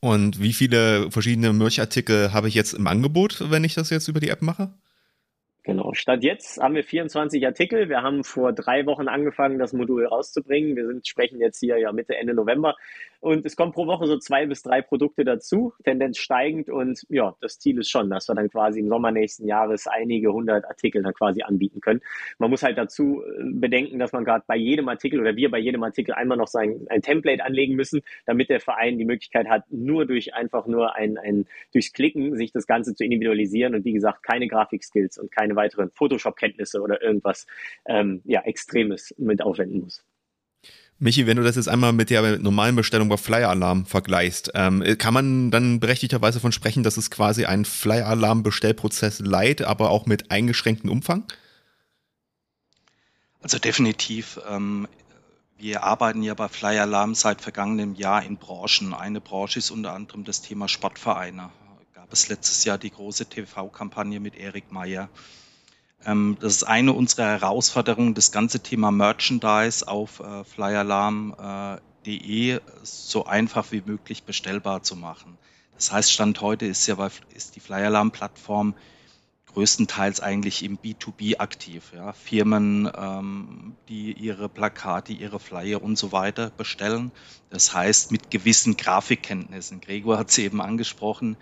[0.00, 4.20] Und wie viele verschiedene Merch-Artikel habe ich jetzt im Angebot, wenn ich das jetzt über
[4.20, 4.72] die App mache?
[5.68, 5.92] Genau.
[5.92, 7.90] Statt jetzt haben wir 24 Artikel.
[7.90, 10.76] Wir haben vor drei Wochen angefangen, das Modul rauszubringen.
[10.76, 12.74] Wir sind, sprechen jetzt hier ja Mitte, Ende November.
[13.20, 16.70] Und es kommen pro Woche so zwei bis drei Produkte dazu, Tendenz steigend.
[16.70, 20.32] Und ja, das Ziel ist schon, dass wir dann quasi im Sommer nächsten Jahres einige
[20.32, 22.00] hundert Artikel dann quasi anbieten können.
[22.38, 25.58] Man muss halt dazu äh, bedenken, dass man gerade bei jedem Artikel oder wir bei
[25.58, 29.64] jedem Artikel einmal noch sein, ein Template anlegen müssen, damit der Verein die Möglichkeit hat,
[29.70, 33.74] nur durch einfach nur ein, ein durchs Klicken sich das Ganze zu individualisieren.
[33.74, 37.46] Und wie gesagt, keine Grafikskills und keine weiteren Photoshop-Kenntnisse oder irgendwas
[37.86, 40.02] ähm, ja, Extremes mit aufwenden muss.
[41.00, 44.82] Michi, wenn du das jetzt einmal mit der normalen Bestellung bei Flyer Alarm vergleichst, ähm,
[44.98, 49.90] kann man dann berechtigterweise von sprechen, dass es quasi ein Flyer Alarm Bestellprozess leid, aber
[49.90, 51.24] auch mit eingeschränktem Umfang?
[53.40, 54.40] Also definitiv.
[54.48, 54.88] Ähm,
[55.56, 58.92] wir arbeiten ja bei Flyer Alarm seit vergangenem Jahr in Branchen.
[58.92, 61.50] Eine Branche ist unter anderem das Thema Sportvereine.
[61.94, 65.08] Gab es letztes Jahr die große TV-Kampagne mit Erik Meyer.
[66.04, 71.80] Ähm, das ist eine unserer Herausforderungen, das ganze Thema Merchandise auf äh, flyalarm.de
[72.82, 75.38] so einfach wie möglich bestellbar zu machen.
[75.74, 76.96] Das heißt, Stand heute ist ja
[77.34, 78.74] ist die Flyalarm-Plattform
[79.58, 81.92] größtenteils eigentlich im B2B aktiv.
[81.94, 82.12] Ja?
[82.12, 87.10] Firmen, ähm, die ihre Plakate, ihre Flyer und so weiter bestellen.
[87.50, 89.80] Das heißt, mit gewissen Grafikkenntnissen.
[89.80, 91.36] Gregor hat es eben angesprochen.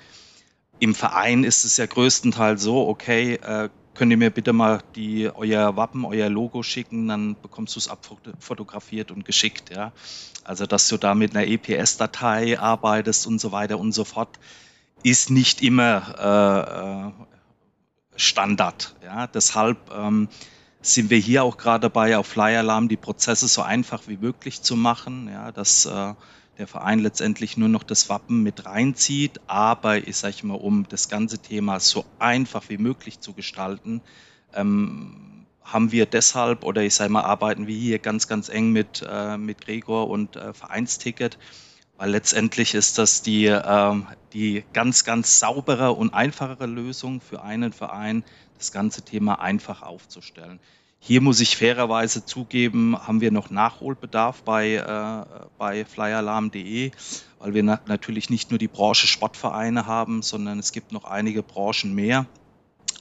[0.78, 5.30] Im Verein ist es ja größtenteils so, okay, äh, könnt ihr mir bitte mal die,
[5.34, 9.92] euer Wappen, euer Logo schicken, dann bekommst du es abfotografiert und geschickt, ja.
[10.44, 14.38] Also, dass du da mit einer EPS-Datei arbeitest und so weiter und so fort,
[15.02, 17.26] ist nicht immer äh, äh,
[18.16, 19.26] Standard, ja.
[19.26, 20.28] Deshalb ähm,
[20.82, 24.62] sind wir hier auch gerade dabei, auf Flyer Alarm die Prozesse so einfach wie möglich
[24.62, 26.14] zu machen, ja, dass äh,
[26.58, 29.40] der Verein letztendlich nur noch das Wappen mit reinzieht.
[29.46, 34.00] Aber ich sage mal, um das ganze Thema so einfach wie möglich zu gestalten,
[34.54, 39.04] ähm, haben wir deshalb oder ich sage mal, arbeiten wir hier ganz, ganz eng mit,
[39.06, 41.38] äh, mit Gregor und äh, Vereinsticket,
[41.96, 43.94] weil letztendlich ist das die, äh,
[44.32, 48.22] die ganz, ganz saubere und einfachere Lösung für einen Verein,
[48.58, 50.60] das ganze Thema einfach aufzustellen.
[51.06, 56.90] Hier muss ich fairerweise zugeben, haben wir noch Nachholbedarf bei, äh, bei flyalarm.de,
[57.38, 61.44] weil wir na natürlich nicht nur die Branche Sportvereine haben, sondern es gibt noch einige
[61.44, 62.26] Branchen mehr.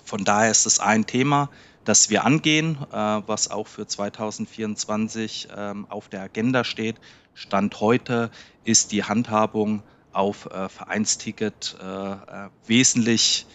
[0.04, 1.50] Von daher ist es ein Thema,
[1.84, 6.98] das wir angehen, äh, was auch für 2024 äh, auf der Agenda steht.
[7.34, 8.30] Stand heute
[8.66, 13.48] ist die Handhabung auf äh, Vereinsticket äh, äh, wesentlich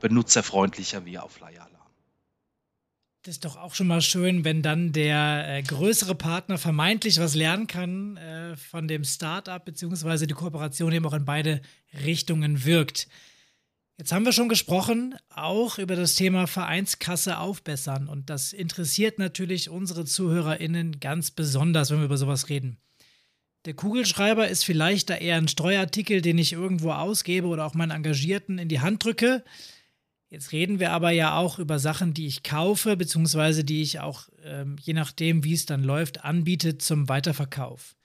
[0.00, 1.71] benutzerfreundlicher wie auf Flyer.
[3.24, 7.36] Das ist doch auch schon mal schön, wenn dann der äh, größere Partner vermeintlich was
[7.36, 11.62] lernen kann äh, von dem Startup, beziehungsweise die Kooperation eben auch in beide
[12.04, 13.06] Richtungen wirkt.
[13.96, 18.08] Jetzt haben wir schon gesprochen, auch über das Thema Vereinskasse aufbessern.
[18.08, 22.78] Und das interessiert natürlich unsere ZuhörerInnen ganz besonders, wenn wir über sowas reden.
[23.66, 27.92] Der Kugelschreiber ist vielleicht da eher ein Streuartikel, den ich irgendwo ausgebe oder auch meinen
[27.92, 29.44] Engagierten in die Hand drücke.
[30.32, 34.30] Jetzt reden wir aber ja auch über Sachen, die ich kaufe, beziehungsweise die ich auch,
[34.42, 37.96] ähm, je nachdem, wie es dann läuft, anbiete zum Weiterverkauf.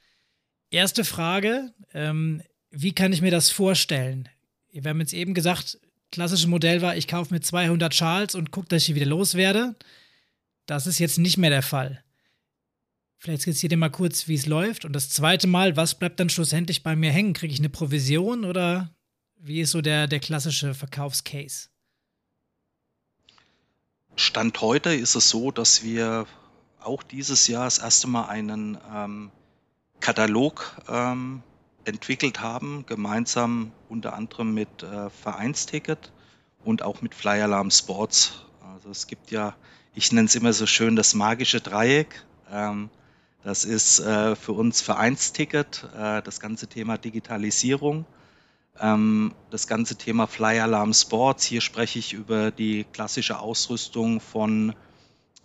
[0.70, 4.28] Erste Frage, ähm, wie kann ich mir das vorstellen?
[4.74, 5.80] Wir haben jetzt eben gesagt,
[6.12, 9.74] klassische Modell war, ich kaufe mir 200 Schals und gucke, dass ich wieder loswerde.
[10.66, 12.04] Das ist jetzt nicht mehr der Fall.
[13.20, 14.84] Vielleicht skizziert ihr mal kurz, wie es läuft.
[14.84, 17.32] Und das zweite Mal, was bleibt dann schlussendlich bei mir hängen?
[17.32, 18.94] Kriege ich eine Provision oder
[19.40, 21.70] wie ist so der, der klassische Verkaufscase?
[24.20, 26.26] Stand heute ist es so, dass wir
[26.82, 29.32] auch dieses Jahr das erste Mal einen ähm,
[30.00, 31.44] Katalog ähm,
[31.86, 36.12] entwickelt haben, gemeinsam unter anderem mit äh, Vereinsticket
[36.66, 38.44] und auch mit Flyer Alarm Sports.
[38.74, 39.56] Also es gibt ja,
[39.94, 42.26] ich nenne es immer so schön, das magische Dreieck.
[42.52, 42.90] Ähm,
[43.44, 48.08] das ist äh, für uns Vereinsticket, äh, das ganze Thema Digitalisierung
[48.80, 54.76] das ganze Thema Fly Alarm Sports, hier spreche ich über die klassische Ausrüstung von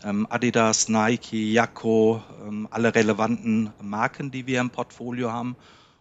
[0.04, 5.56] ähm, Adidas, Nike, Jacko, ähm, alle relevanten Marken, die wir im Portfolio haben.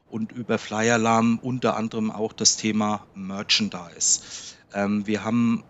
[0.10, 4.22] Und über Fly Alarm unter anderem auch das Thema Merchandise.
[4.74, 5.64] Ähm, wir haben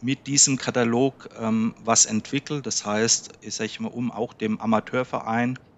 [0.00, 5.50] mit diesem Katalog ähm, was entwickelt, das heißt, ich sage mal, um auch dem Amateurverein
[5.50, 5.69] ähm,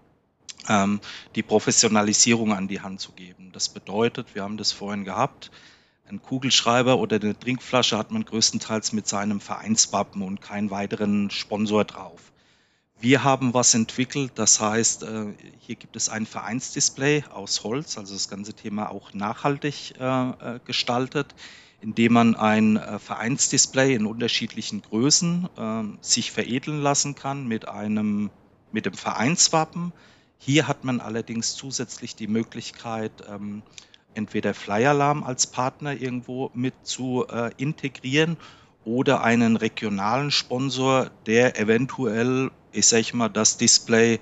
[0.69, 3.51] die Professionalisierung an die Hand zu geben.
[3.53, 5.51] Das bedeutet, wir haben das vorhin gehabt,
[6.09, 11.85] ein Kugelschreiber oder eine Trinkflasche hat man größtenteils mit seinem Vereinswappen und keinen weiteren Sponsor
[11.85, 12.33] drauf.
[13.01, 18.13] Wir haben was entwickelt, das heißt, äh, hier gibt es ein Vereinsdisplay aus Holz, also
[18.15, 21.35] das ganze Thema auch nachhaltig äh, äh, gestaltet,
[21.81, 28.31] indem man ein Vereinsdisplay in unterschiedlichen Größen ähm, sich veredeln lassen kann mit einem
[28.71, 29.93] mit dem Vereinswappen.
[30.45, 33.63] Hier hat man allerdings zusätzlich die Möglichkeit, ähm,
[34.15, 38.37] entweder Flyalarm als Partner irgendwo mit zu äh, integrieren
[38.85, 44.19] oder einen regionalen Sponsor, der eventuell, ich sage mal, das Display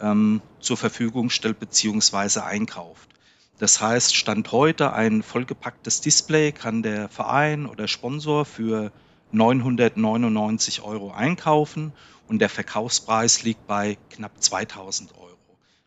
[0.00, 2.40] ähm, zur Verfügung stellt bzw.
[2.40, 3.10] einkauft.
[3.58, 8.90] Das heißt, Stand heute ein vollgepacktes Display kann der Verein oder Sponsor für
[9.32, 11.92] 999 Euro einkaufen
[12.26, 15.27] und der Verkaufspreis liegt bei knapp 2000 Euro.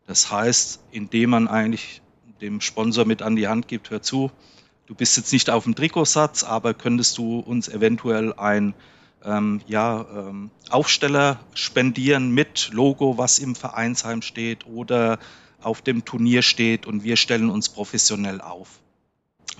[0.06, 2.02] Das heißt, indem man eigentlich
[2.40, 4.30] dem Sponsor mit an die Hand gibt, hör zu,
[4.86, 8.74] du bist jetzt nicht auf dem Trikotsatz, aber könntest du uns eventuell ein
[9.24, 15.18] ähm, ja, ähm, Aufsteller spendieren mit Logo, was im Vereinsheim steht oder
[15.60, 18.80] auf dem Turnier steht und wir stellen uns professionell auf.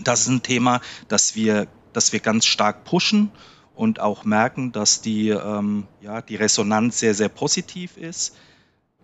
[0.00, 3.31] Das ist ein Thema, das wir, das wir ganz stark pushen
[3.74, 8.37] und auch merken, dass die, ähm, ja, die Resonanz sehr, sehr positiv ist.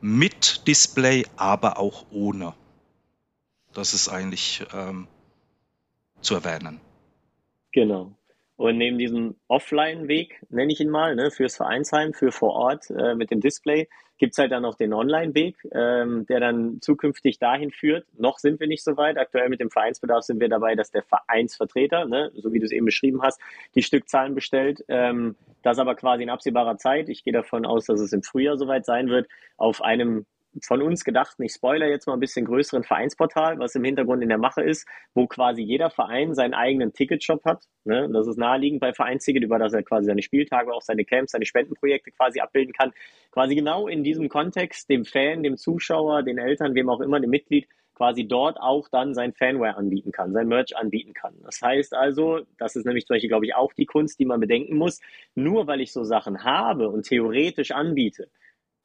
[0.00, 2.54] Mit Display, aber auch ohne.
[3.72, 5.08] Das ist eigentlich ähm,
[6.20, 6.80] zu erwähnen.
[7.72, 8.12] Genau.
[8.58, 13.14] Und neben diesem Offline-Weg, nenne ich ihn mal, ne, fürs Vereinsheim, für vor Ort äh,
[13.14, 17.70] mit dem Display, gibt es halt dann noch den Online-Weg, ähm, der dann zukünftig dahin
[17.70, 18.04] führt.
[18.18, 19.16] Noch sind wir nicht so weit.
[19.16, 22.72] Aktuell mit dem Vereinsbedarf sind wir dabei, dass der Vereinsvertreter, ne, so wie du es
[22.72, 23.40] eben beschrieben hast,
[23.76, 24.84] die Stückzahlen bestellt.
[24.88, 28.58] Ähm, das aber quasi in absehbarer Zeit, ich gehe davon aus, dass es im Frühjahr
[28.58, 30.26] soweit sein wird, auf einem
[30.64, 34.28] von uns gedacht, ich spoiler jetzt mal ein bisschen größeren Vereinsportal, was im Hintergrund in
[34.28, 37.64] der Mache ist, wo quasi jeder Verein seinen eigenen Ticketshop hat.
[37.84, 38.08] Ne?
[38.12, 41.46] Das ist naheliegend bei Vereinsticket, über das er quasi seine Spieltage, auch seine Camps, seine
[41.46, 42.92] Spendenprojekte quasi abbilden kann.
[43.30, 47.30] Quasi genau in diesem Kontext dem Fan, dem Zuschauer, den Eltern, wem auch immer, dem
[47.30, 51.34] Mitglied, quasi dort auch dann sein Fanware anbieten kann, sein Merch anbieten kann.
[51.42, 54.38] Das heißt also, das ist nämlich zum Beispiel, glaube ich, auch die Kunst, die man
[54.38, 55.00] bedenken muss,
[55.34, 58.30] nur weil ich so Sachen habe und theoretisch anbiete,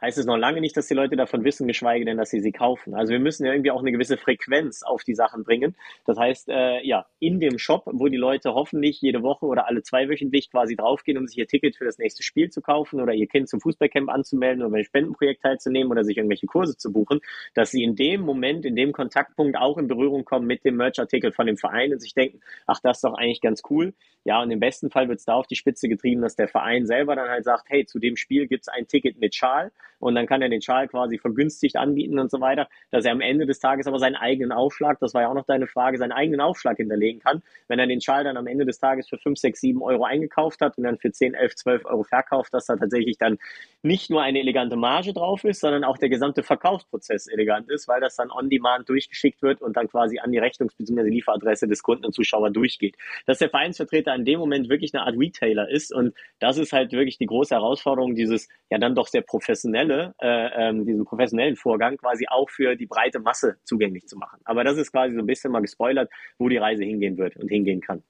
[0.03, 2.51] heißt es noch lange nicht, dass die Leute davon wissen, geschweige denn, dass sie sie
[2.51, 2.93] kaufen.
[2.93, 5.77] Also wir müssen ja irgendwie auch eine gewisse Frequenz auf die Sachen bringen.
[6.05, 9.81] Das heißt, äh, ja, in dem Shop, wo die Leute hoffentlich jede Woche oder alle
[9.81, 13.13] zwei wöchentlich quasi draufgehen, um sich ihr Ticket für das nächste Spiel zu kaufen oder
[13.13, 17.21] ihr Kind zum Fußballcamp anzumelden oder einem Spendenprojekt teilzunehmen oder sich irgendwelche Kurse zu buchen,
[17.53, 21.31] dass sie in dem Moment, in dem Kontaktpunkt auch in Berührung kommen mit dem Merchartikel
[21.31, 23.93] von dem Verein und sich denken, ach, das ist doch eigentlich ganz cool.
[24.25, 26.85] Ja, und im besten Fall wird es da auf die Spitze getrieben, dass der Verein
[26.85, 29.71] selber dann halt sagt, hey, zu dem Spiel gibt es ein Ticket mit Schal
[30.03, 33.21] und dann kann er den Schal quasi vergünstigt anbieten und so weiter, dass er am
[33.21, 36.11] Ende des Tages aber seinen eigenen Aufschlag, das war ja auch noch deine Frage, seinen
[36.11, 37.41] eigenen Aufschlag hinterlegen kann.
[37.69, 40.59] Wenn er den Schal dann am Ende des Tages für 5, 6, 7 Euro eingekauft
[40.59, 43.37] hat und dann für 10, 11, 12 Euro verkauft, dass da tatsächlich dann
[43.83, 47.99] nicht nur eine elegante Marge drauf ist, sondern auch der gesamte Verkaufsprozess elegant ist, weil
[47.99, 51.09] das dann on demand durchgeschickt wird und dann quasi an die Rechnungs- bzw.
[51.09, 52.95] Lieferadresse des Kunden und Zuschauer durchgeht.
[53.25, 56.93] Dass der Vereinsvertreter in dem Moment wirklich eine Art Retailer ist und das ist halt
[56.93, 61.97] wirklich die große Herausforderung, dieses ja dann doch sehr professionelle äh, ähm, diesen professionellen Vorgang
[61.97, 64.39] quasi auch für die breite Masse zugänglich zu machen.
[64.45, 67.49] Aber das ist quasi so ein bisschen mal gespoilert, wo die Reise hingehen wird und
[67.49, 68.03] hingehen kann.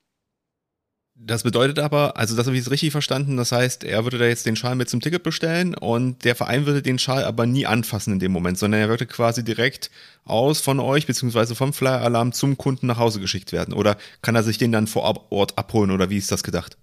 [1.16, 4.26] Das bedeutet aber, also das habe ich jetzt richtig verstanden, das heißt, er würde da
[4.26, 7.68] jetzt den Schal mit zum Ticket bestellen und der Verein würde den Schal aber nie
[7.68, 9.92] anfassen in dem Moment, sondern er würde quasi direkt
[10.26, 13.76] aus von euch beziehungsweise vom Flyer-Alarm zum Kunden nach Hause geschickt werden.
[13.76, 16.78] Oder kann er sich den dann vor Ort abholen oder wie ist das gedacht?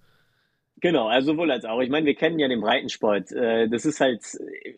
[0.80, 1.80] Genau, also sowohl als auch.
[1.80, 3.32] Ich meine, wir kennen ja den Breitensport.
[3.32, 4.22] Äh, das ist halt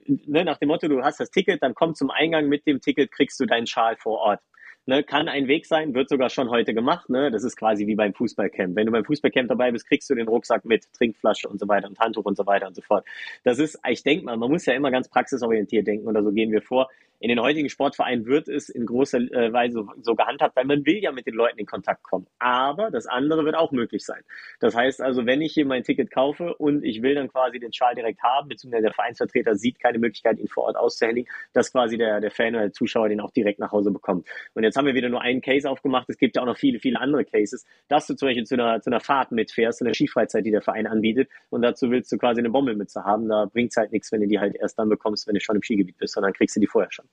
[0.06, 3.12] ne, nach dem Motto, du hast das Ticket, dann komm zum Eingang mit dem Ticket,
[3.12, 4.40] kriegst du deinen Schal vor Ort.
[4.84, 7.08] Ne, kann ein Weg sein, wird sogar schon heute gemacht.
[7.08, 7.30] Ne?
[7.30, 8.74] Das ist quasi wie beim Fußballcamp.
[8.74, 11.86] Wenn du beim Fußballcamp dabei bist, kriegst du den Rucksack mit, Trinkflasche und so weiter
[11.86, 13.06] und Handtuch und so weiter und so fort.
[13.44, 16.50] Das ist, ich denke mal, man muss ja immer ganz praxisorientiert denken oder so gehen
[16.50, 16.88] wir vor.
[17.22, 20.98] In den heutigen Sportvereinen wird es in großer äh, Weise so gehandhabt, weil man will
[20.98, 22.26] ja mit den Leuten in Kontakt kommen.
[22.40, 24.22] Aber das andere wird auch möglich sein.
[24.58, 27.72] Das heißt also, wenn ich hier mein Ticket kaufe und ich will dann quasi den
[27.72, 31.96] Schal direkt haben, beziehungsweise der Vereinsvertreter sieht keine Möglichkeit, ihn vor Ort auszuhändigen, dass quasi
[31.96, 34.26] der, der Fan oder der Zuschauer den auch direkt nach Hause bekommt.
[34.54, 36.08] Und jetzt haben wir wieder nur einen Case aufgemacht.
[36.08, 38.80] Es gibt ja auch noch viele, viele andere Cases, dass du zum Beispiel zu einer,
[38.80, 42.18] zu einer Fahrt mitfährst, zu einer Skifreizeit, die der Verein anbietet und dazu willst du
[42.18, 43.28] quasi eine Bombe mitzuhaben.
[43.28, 45.54] Da bringt es halt nichts, wenn du die halt erst dann bekommst, wenn du schon
[45.54, 47.06] im Skigebiet bist, sondern kriegst du die vorher schon.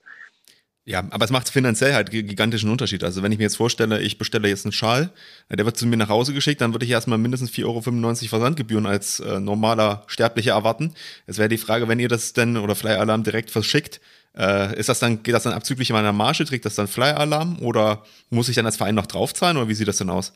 [0.86, 3.04] Ja, aber es macht finanziell halt gigantischen Unterschied.
[3.04, 5.12] Also wenn ich mir jetzt vorstelle, ich bestelle jetzt einen Schal,
[5.48, 8.28] äh, der wird zu mir nach Hause geschickt, dann würde ich erstmal mindestens 4,95 Euro
[8.28, 10.94] Versandgebühren als äh, normaler Sterblicher erwarten.
[11.26, 14.00] Es wäre die Frage, wenn ihr das denn oder Fly Alarm direkt verschickt,
[14.36, 17.58] äh, ist das dann, geht das dann abzüglich meiner Marge, trägt das dann Fly Alarm
[17.60, 20.32] oder muss ich dann als Verein noch draufzahlen oder wie sieht das denn aus?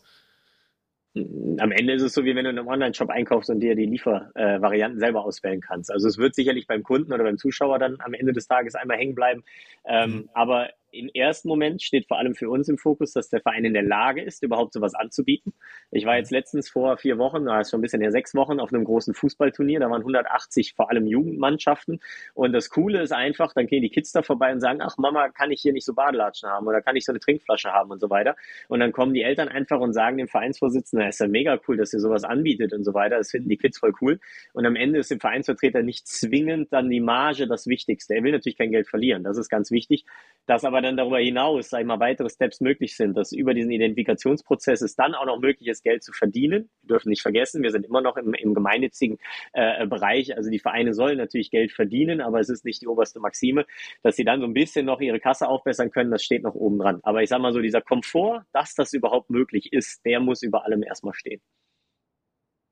[1.16, 3.86] Am Ende ist es so, wie wenn du in einem Online-Shop einkaufst und dir die
[3.86, 5.92] Liefervarianten äh, selber auswählen kannst.
[5.92, 8.96] Also es wird sicherlich beim Kunden oder beim Zuschauer dann am Ende des Tages einmal
[8.96, 9.44] hängen bleiben.
[9.86, 10.30] Ähm, mhm.
[10.34, 13.74] Aber im ersten Moment steht vor allem für uns im Fokus, dass der Verein in
[13.74, 15.52] der Lage ist, überhaupt sowas anzubieten.
[15.90, 18.60] Ich war jetzt letztens vor vier Wochen, da ist schon ein bisschen her, sechs Wochen
[18.60, 19.80] auf einem großen Fußballturnier.
[19.80, 22.00] Da waren 180 vor allem Jugendmannschaften.
[22.34, 25.28] Und das Coole ist einfach, dann gehen die Kids da vorbei und sagen, ach Mama,
[25.30, 28.00] kann ich hier nicht so Badelatschen haben oder kann ich so eine Trinkflasche haben und
[28.00, 28.36] so weiter.
[28.68, 31.76] Und dann kommen die Eltern einfach und sagen dem Vereinsvorsitzenden, es ist ja mega cool,
[31.76, 33.18] dass ihr sowas anbietet und so weiter.
[33.18, 34.20] Das finden die Kids voll cool.
[34.52, 38.14] Und am Ende ist dem Vereinsvertreter nicht zwingend dann die Marge das Wichtigste.
[38.14, 39.24] Er will natürlich kein Geld verlieren.
[39.24, 40.04] Das ist ganz wichtig.
[40.46, 43.70] Dass aber dann darüber hinaus, sag ich mal, weitere Steps möglich sind, dass über diesen
[43.70, 46.70] Identifikationsprozess es dann auch noch möglich ist, Geld zu verdienen.
[46.82, 49.18] Wir dürfen nicht vergessen, wir sind immer noch im, im gemeinnützigen
[49.52, 50.36] äh, Bereich.
[50.36, 53.66] Also die Vereine sollen natürlich Geld verdienen, aber es ist nicht die oberste Maxime,
[54.02, 56.78] dass sie dann so ein bisschen noch ihre Kasse aufbessern können, das steht noch oben
[56.78, 57.00] dran.
[57.02, 60.64] Aber ich sag mal so, dieser Komfort, dass das überhaupt möglich ist, der muss über
[60.64, 61.40] allem erstmal stehen.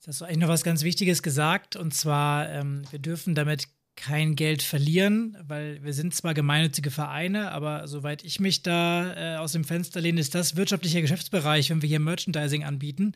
[0.01, 3.69] Das hast du eigentlich noch was ganz Wichtiges gesagt, und zwar, ähm, wir dürfen damit
[3.97, 9.37] kein Geld verlieren, weil wir sind zwar gemeinnützige Vereine, aber soweit ich mich da äh,
[9.37, 13.15] aus dem Fenster lehne, ist das wirtschaftlicher Geschäftsbereich, wenn wir hier Merchandising anbieten.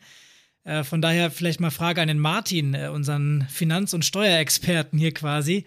[0.63, 5.13] Äh, von daher vielleicht mal Frage an den Martin, äh, unseren Finanz- und Steuerexperten hier
[5.13, 5.65] quasi.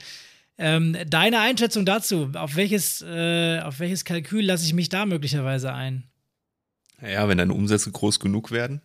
[0.58, 5.72] Ähm, deine Einschätzung dazu, auf welches, äh, auf welches Kalkül lasse ich mich da möglicherweise
[5.72, 6.04] ein?
[7.00, 8.82] Ja, wenn deine Umsätze groß genug werden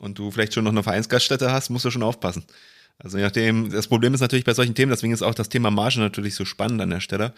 [0.00, 2.44] und du vielleicht schon noch eine Vereinsgaststätte hast, musst du schon aufpassen.
[3.02, 5.70] Also je nachdem, das Problem ist natürlich bei solchen Themen, deswegen ist auch das Thema
[5.70, 7.32] Marge natürlich so spannend an der Stelle.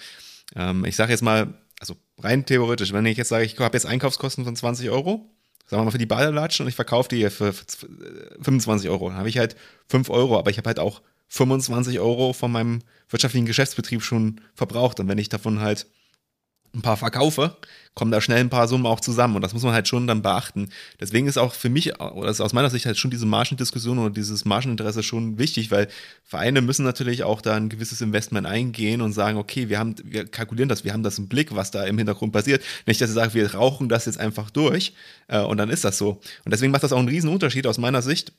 [0.54, 3.86] Ähm, ich sage jetzt mal, also rein theoretisch, wenn ich jetzt sage, ich habe jetzt
[3.86, 5.30] Einkaufskosten von 20 Euro,
[5.66, 9.28] sagen wir mal für die Badelatschen und ich verkaufe die für 25 Euro, dann habe
[9.28, 9.56] ich halt
[9.88, 15.00] 5 Euro, aber ich habe halt auch 25 Euro von meinem wirtschaftlichen Geschäftsbetrieb schon verbraucht.
[15.00, 15.86] Und wenn ich davon halt
[16.74, 17.56] ein paar verkaufe,
[17.94, 20.22] kommen da schnell ein paar Summen auch zusammen und das muss man halt schon dann
[20.22, 20.68] beachten.
[21.00, 24.10] Deswegen ist auch für mich, oder ist aus meiner Sicht halt schon diese Margendiskussion oder
[24.10, 25.88] dieses Margeninteresse schon wichtig, weil
[26.24, 30.26] Vereine müssen natürlich auch da ein gewisses Investment eingehen und sagen, okay, wir haben, wir
[30.26, 32.62] kalkulieren das, wir haben das im Blick, was da im Hintergrund passiert.
[32.86, 34.94] Nicht, dass sie sagen, wir rauchen das jetzt einfach durch
[35.28, 36.20] äh, und dann ist das so.
[36.44, 38.32] Und deswegen macht das auch einen riesen Unterschied aus meiner Sicht,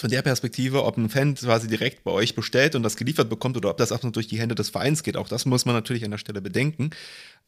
[0.00, 3.56] von der Perspektive, ob ein Fan quasi direkt bei euch bestellt und das geliefert bekommt
[3.56, 5.16] oder ob das nur durch die Hände des Vereins geht.
[5.16, 6.90] Auch das muss man natürlich an der Stelle bedenken.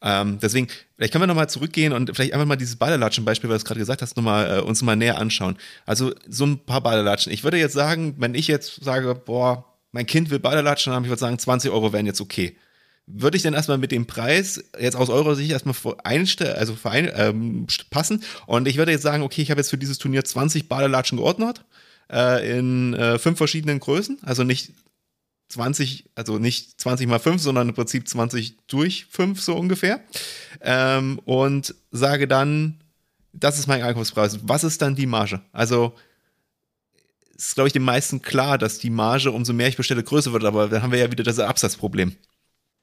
[0.01, 3.67] Ähm, deswegen, vielleicht können wir nochmal zurückgehen und vielleicht einfach mal dieses Badelatschen-Beispiel, was du
[3.67, 5.57] gerade gesagt hast, nochmal, äh, uns mal näher anschauen.
[5.85, 7.31] Also so ein paar Badelatschen.
[7.31, 11.09] Ich würde jetzt sagen, wenn ich jetzt sage, boah, mein Kind will Badelatschen haben, ich
[11.09, 12.55] würde sagen, 20 Euro wären jetzt okay.
[13.07, 18.23] Würde ich denn erstmal mit dem Preis jetzt aus eurer Sicht erstmal also ähm, passen?
[18.45, 21.63] Und ich würde jetzt sagen, okay, ich habe jetzt für dieses Turnier 20 Badelatschen geordnet
[22.11, 24.73] äh, in äh, fünf verschiedenen Größen, also nicht
[25.49, 30.01] 20, also nicht 20 mal 5, sondern im Prinzip 20 durch 5 so ungefähr.
[30.61, 32.81] Ähm, und sage dann,
[33.33, 34.39] das ist mein Einkaufspreis.
[34.43, 35.41] Was ist dann die Marge?
[35.51, 35.93] Also
[37.37, 40.43] ist, glaube ich, den meisten klar, dass die Marge, umso mehr ich bestelle, größer wird,
[40.43, 42.15] aber dann haben wir ja wieder das Absatzproblem.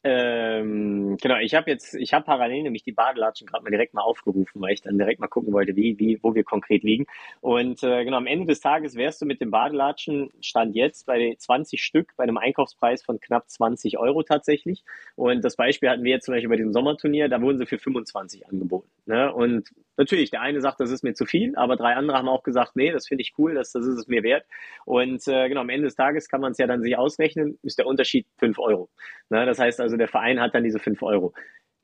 [0.07, 4.03] Ähm, genau, ich habe jetzt, ich habe parallel nämlich die Badelatschen gerade mal direkt mal
[4.03, 7.07] aufgerufen, weil ich dann direkt mal gucken wollte, wie, wie, wo wir konkret liegen.
[7.41, 11.35] Und äh, genau, am Ende des Tages wärst du mit dem Badelatschen Stand jetzt bei
[11.39, 14.85] 20 Stück bei einem Einkaufspreis von knapp 20 Euro tatsächlich.
[15.17, 17.79] Und das Beispiel hatten wir jetzt zum Beispiel bei diesem Sommerturnier, da wurden sie für
[17.79, 18.89] 25 angeboten.
[19.07, 19.33] Ne?
[19.33, 22.43] Und natürlich, der eine sagt, das ist mir zu viel, aber drei andere haben auch
[22.43, 24.45] gesagt, nee, das finde ich cool, das, das ist es mir wert.
[24.85, 27.79] Und äh, genau, am Ende des Tages kann man es ja dann sich ausrechnen, ist
[27.79, 28.91] der Unterschied 5 Euro.
[29.31, 29.47] Ne?
[29.47, 31.33] Das heißt also, der Verein hat dann diese 5 Euro.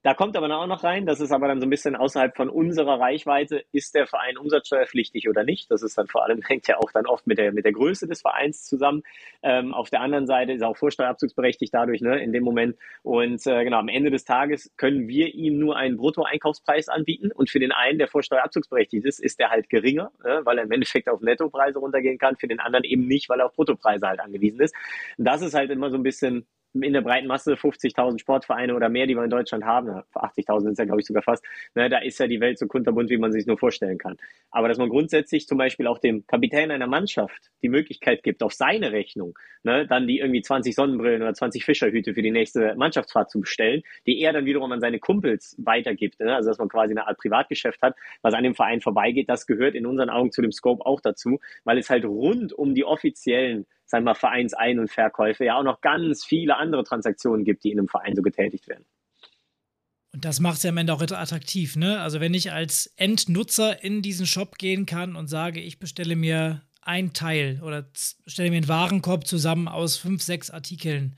[0.03, 2.49] Da kommt aber auch noch rein, das ist aber dann so ein bisschen außerhalb von
[2.49, 5.71] unserer Reichweite, ist der Verein umsatzsteuerpflichtig oder nicht?
[5.71, 8.07] Das ist dann vor allem, hängt ja auch dann oft mit der, mit der Größe
[8.07, 9.03] des Vereins zusammen.
[9.43, 12.77] Ähm, auf der anderen Seite ist auch Vorsteuerabzugsberechtigt dadurch, ne, in dem Moment.
[13.03, 17.31] Und äh, genau, am Ende des Tages können wir ihm nur einen Bruttoeinkaufspreis anbieten.
[17.31, 20.73] Und für den einen, der Vorsteuerabzugsberechtigt ist, ist der halt geringer, ne, weil er im
[20.73, 24.21] Endeffekt auf Nettopreise runtergehen kann, für den anderen eben nicht, weil er auf Bruttopreise halt
[24.21, 24.75] angewiesen ist.
[25.19, 29.07] Das ist halt immer so ein bisschen in der breiten Masse 50.000 Sportvereine oder mehr,
[29.07, 31.99] die wir in Deutschland haben, 80.000 sind es ja, glaube ich, sogar fast, ne, da
[31.99, 34.17] ist ja die Welt so kunterbunt, wie man sich nur vorstellen kann.
[34.51, 38.53] Aber dass man grundsätzlich zum Beispiel auch dem Kapitän einer Mannschaft die Möglichkeit gibt, auf
[38.53, 43.31] seine Rechnung, ne, dann die irgendwie 20 Sonnenbrillen oder 20 Fischerhüte für die nächste Mannschaftsfahrt
[43.31, 46.93] zu bestellen, die er dann wiederum an seine Kumpels weitergibt, ne, also dass man quasi
[46.93, 50.41] eine Art Privatgeschäft hat, was an dem Verein vorbeigeht, das gehört in unseren Augen zu
[50.41, 54.91] dem Scope auch dazu, weil es halt rund um die offiziellen sagen wir, Vereinsein- und
[54.91, 58.69] Verkäufe ja auch noch ganz viele andere Transaktionen gibt, die in einem Verein so getätigt
[58.69, 58.85] werden.
[60.13, 62.01] Und das macht es ja am Ende auch attraktiv, ne?
[62.01, 66.63] Also wenn ich als Endnutzer in diesen Shop gehen kann und sage, ich bestelle mir
[66.83, 67.87] ein Teil oder
[68.27, 71.17] stelle mir einen Warenkorb zusammen aus fünf, sechs Artikeln,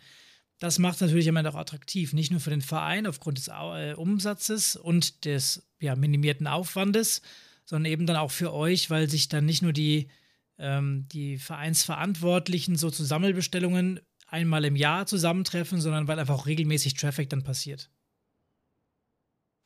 [0.58, 2.12] das macht es natürlich am Ende auch attraktiv.
[2.12, 7.22] Nicht nur für den Verein aufgrund des äh, Umsatzes und des ja, minimierten Aufwandes,
[7.64, 10.08] sondern eben dann auch für euch, weil sich dann nicht nur die,
[10.62, 16.94] ähm, die Vereinsverantwortlichen so zu Sammelbestellungen einmal im Jahr zusammentreffen, sondern weil einfach auch regelmäßig
[16.94, 17.90] Traffic dann passiert.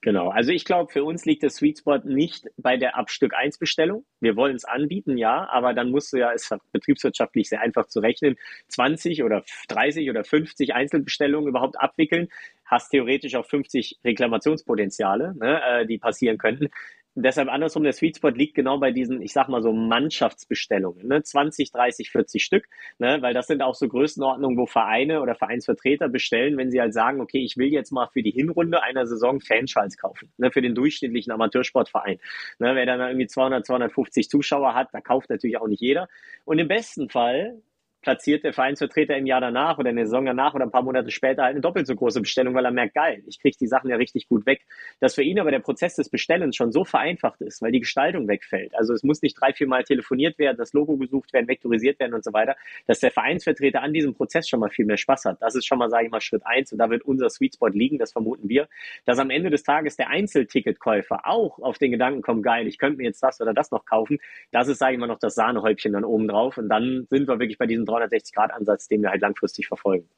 [0.02, 3.58] Genau, also ich glaube, für uns liegt der Sweet Spot nicht bei der Abstück 1
[3.58, 4.04] Bestellung.
[4.20, 7.88] Wir wollen es anbieten, ja, aber dann musst du ja, es ist betriebswirtschaftlich sehr einfach
[7.88, 8.36] zu rechnen,
[8.68, 12.28] 20 oder 30 oder 50 Einzelbestellungen überhaupt abwickeln,
[12.64, 16.68] hast theoretisch auch 50 Reklamationspotenziale, ne, äh, die passieren könnten
[17.16, 21.22] deshalb andersrum, der Sweet Spot liegt genau bei diesen, ich sag mal so Mannschaftsbestellungen, ne?
[21.22, 23.18] 20, 30, 40 Stück, ne?
[23.22, 27.20] weil das sind auch so Größenordnungen, wo Vereine oder Vereinsvertreter bestellen, wenn sie halt sagen,
[27.20, 30.50] okay, ich will jetzt mal für die Hinrunde einer Saison Fanschals kaufen, ne?
[30.50, 32.18] für den durchschnittlichen Amateursportverein.
[32.58, 32.74] Ne?
[32.74, 36.08] Wer dann irgendwie 200, 250 Zuschauer hat, da kauft natürlich auch nicht jeder.
[36.44, 37.62] Und im besten Fall
[38.06, 41.10] platziert der Vereinsvertreter im Jahr danach oder in der Saison danach oder ein paar Monate
[41.10, 43.90] später halt eine doppelt so große Bestellung, weil er merkt, geil, ich kriege die Sachen
[43.90, 44.64] ja richtig gut weg.
[45.00, 48.28] Dass für ihn aber der Prozess des Bestellens schon so vereinfacht ist, weil die Gestaltung
[48.28, 48.76] wegfällt.
[48.76, 52.14] Also es muss nicht drei, vier Mal telefoniert werden, das Logo gesucht werden, vektorisiert werden
[52.14, 52.54] und so weiter,
[52.86, 55.42] dass der Vereinsvertreter an diesem Prozess schon mal viel mehr Spaß hat.
[55.42, 57.66] Das ist schon mal, sage ich mal, Schritt eins und da wird unser Sweet Spot
[57.66, 58.68] liegen, das vermuten wir,
[59.04, 62.98] dass am Ende des Tages der Einzelticketkäufer auch auf den Gedanken kommt, geil, ich könnte
[62.98, 64.18] mir jetzt das oder das noch kaufen.
[64.52, 67.40] Das ist, sage ich mal, noch das Sahnehäubchen dann oben drauf und dann sind wir
[67.40, 70.08] wirklich bei diesem 360-Grad-Ansatz, den wir halt langfristig verfolgen.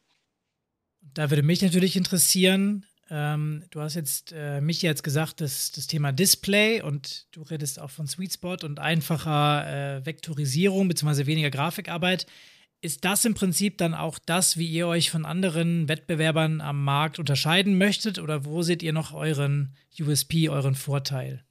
[1.14, 5.86] Da würde mich natürlich interessieren, ähm, du hast jetzt, äh, mich jetzt gesagt, dass das
[5.86, 11.26] Thema Display und du redest auch von Sweet Spot und einfacher äh, Vektorisierung bzw.
[11.26, 12.26] weniger Grafikarbeit.
[12.80, 17.18] Ist das im Prinzip dann auch das, wie ihr euch von anderen Wettbewerbern am Markt
[17.18, 21.44] unterscheiden möchtet oder wo seht ihr noch euren USP, euren Vorteil?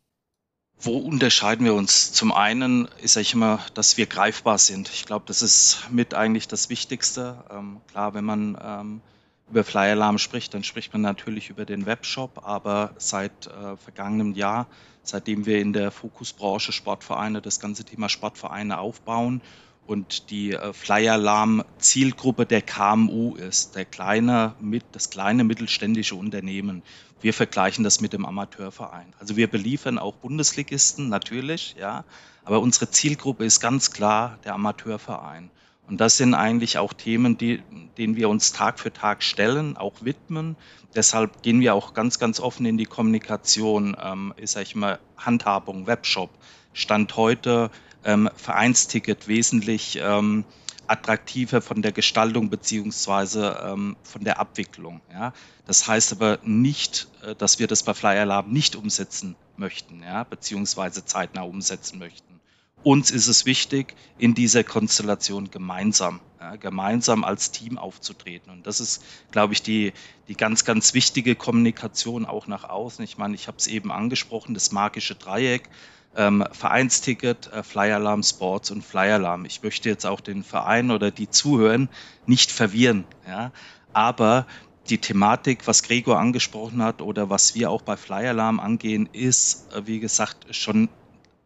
[0.80, 2.14] Wo unterscheiden wir uns?
[2.14, 4.90] Zum einen ist ja immer, dass wir greifbar sind.
[4.90, 7.44] Ich glaube, das ist mit eigentlich das Wichtigste.
[7.50, 9.02] Ähm, klar, wenn man ähm,
[9.50, 14.34] über Flyer Alarm spricht, dann spricht man natürlich über den Webshop, aber seit äh, vergangenem
[14.34, 14.68] Jahr,
[15.02, 19.42] seitdem wir in der Fokusbranche Sportvereine das ganze Thema Sportvereine aufbauen
[19.88, 26.16] und die äh, Flyer Alarm Zielgruppe der KMU ist, der kleine, mit, das kleine mittelständische
[26.16, 26.84] Unternehmen.
[27.22, 29.14] Wir vergleichen das mit dem Amateurverein.
[29.20, 32.04] Also wir beliefern auch Bundesligisten natürlich, ja,
[32.44, 35.50] aber unsere Zielgruppe ist ganz klar der Amateurverein.
[35.88, 37.64] Und das sind eigentlich auch Themen, die,
[37.98, 40.58] denen wir uns Tag für Tag stellen, auch widmen.
[40.96, 45.88] Deshalb gehen wir auch ganz, ganz offen in die Kommunikation, ähm, ist sag mal Handhabung,
[45.88, 46.30] Webshop.
[46.74, 47.72] Stand heute
[48.08, 50.46] ähm, Vereinsticket wesentlich ähm,
[50.88, 55.02] attraktiver von der Gestaltung beziehungsweise ähm, von der Abwicklung.
[55.12, 55.34] Ja?
[55.66, 60.24] Das heißt aber nicht, äh, dass wir das bei Flyer Lab nicht umsetzen möchten, ja?
[60.24, 62.38] beziehungsweise zeitnah umsetzen möchten.
[62.84, 68.50] Uns ist es wichtig, in dieser Konstellation gemeinsam, ja, gemeinsam als Team aufzutreten.
[68.52, 69.92] Und das ist, glaube ich, die,
[70.30, 73.04] die ganz, ganz wichtige Kommunikation auch nach außen.
[73.04, 75.70] Ich meine, ich habe es eben angesprochen, das magische Dreieck
[76.16, 79.46] ähm, Vereinsticket, äh, Flyer Alarm Sports und Flyer Alarm.
[79.46, 81.90] Ich möchte jetzt auch den Verein oder die zuhören
[82.26, 83.06] nicht verwirren.
[83.28, 83.52] Ja?
[83.94, 84.46] Aber
[84.90, 89.74] die Thematik, was Gregor angesprochen hat oder was wir auch bei Flyer Alarm angehen, ist,
[89.74, 90.90] äh, wie gesagt, schon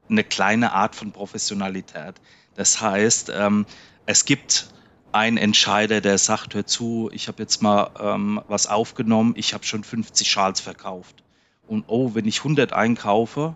[0.10, 2.16] eine kleine Art von Professionalität.
[2.56, 3.66] Das heißt, ähm,
[4.06, 4.68] es gibt
[5.12, 9.66] einen Entscheider, der sagt, hör zu, ich habe jetzt mal ähm, was aufgenommen, ich habe
[9.66, 11.24] schon 50 Schals verkauft.
[11.68, 13.56] Und oh, wenn ich 100 einkaufe,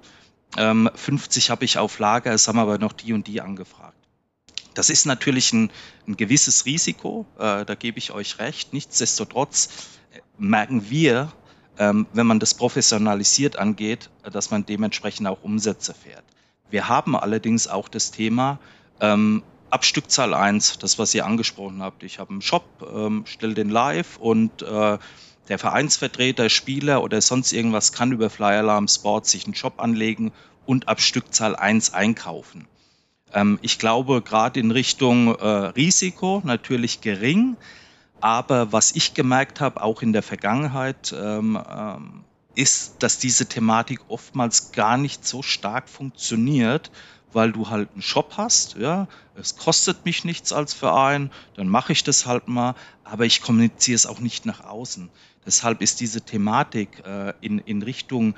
[0.57, 3.95] ähm, 50 habe ich auf Lager, es haben aber noch die und die angefragt.
[4.73, 5.71] Das ist natürlich ein,
[6.07, 8.73] ein gewisses Risiko, äh, da gebe ich euch recht.
[8.73, 9.69] Nichtsdestotrotz
[10.13, 11.31] äh, merken wir,
[11.77, 16.23] ähm, wenn man das professionalisiert angeht, äh, dass man dementsprechend auch Umsätze fährt.
[16.69, 18.59] Wir haben allerdings auch das Thema
[18.99, 22.03] ähm, ab Stückzahl 1, das was ihr angesprochen habt.
[22.03, 24.97] Ich habe einen Shop, ähm, stelle den live und äh,
[25.49, 30.31] der Vereinsvertreter, Spieler oder sonst irgendwas kann über Flyer Alarm Sport sich einen Shop anlegen
[30.65, 32.67] und ab Stückzahl 1 einkaufen.
[33.33, 37.57] Ähm, ich glaube, gerade in Richtung äh, Risiko natürlich gering,
[38.21, 42.23] aber was ich gemerkt habe, auch in der Vergangenheit, ähm, ähm,
[42.55, 46.89] ist, dass diese Thematik oftmals gar nicht so stark funktioniert,
[47.35, 51.91] weil du halt einen Shop hast, ja, es kostet mich nichts als Verein, dann mache
[51.91, 55.09] ich das halt mal, aber ich kommuniziere es auch nicht nach außen.
[55.45, 58.35] Deshalb ist diese Thematik äh, in, in Richtung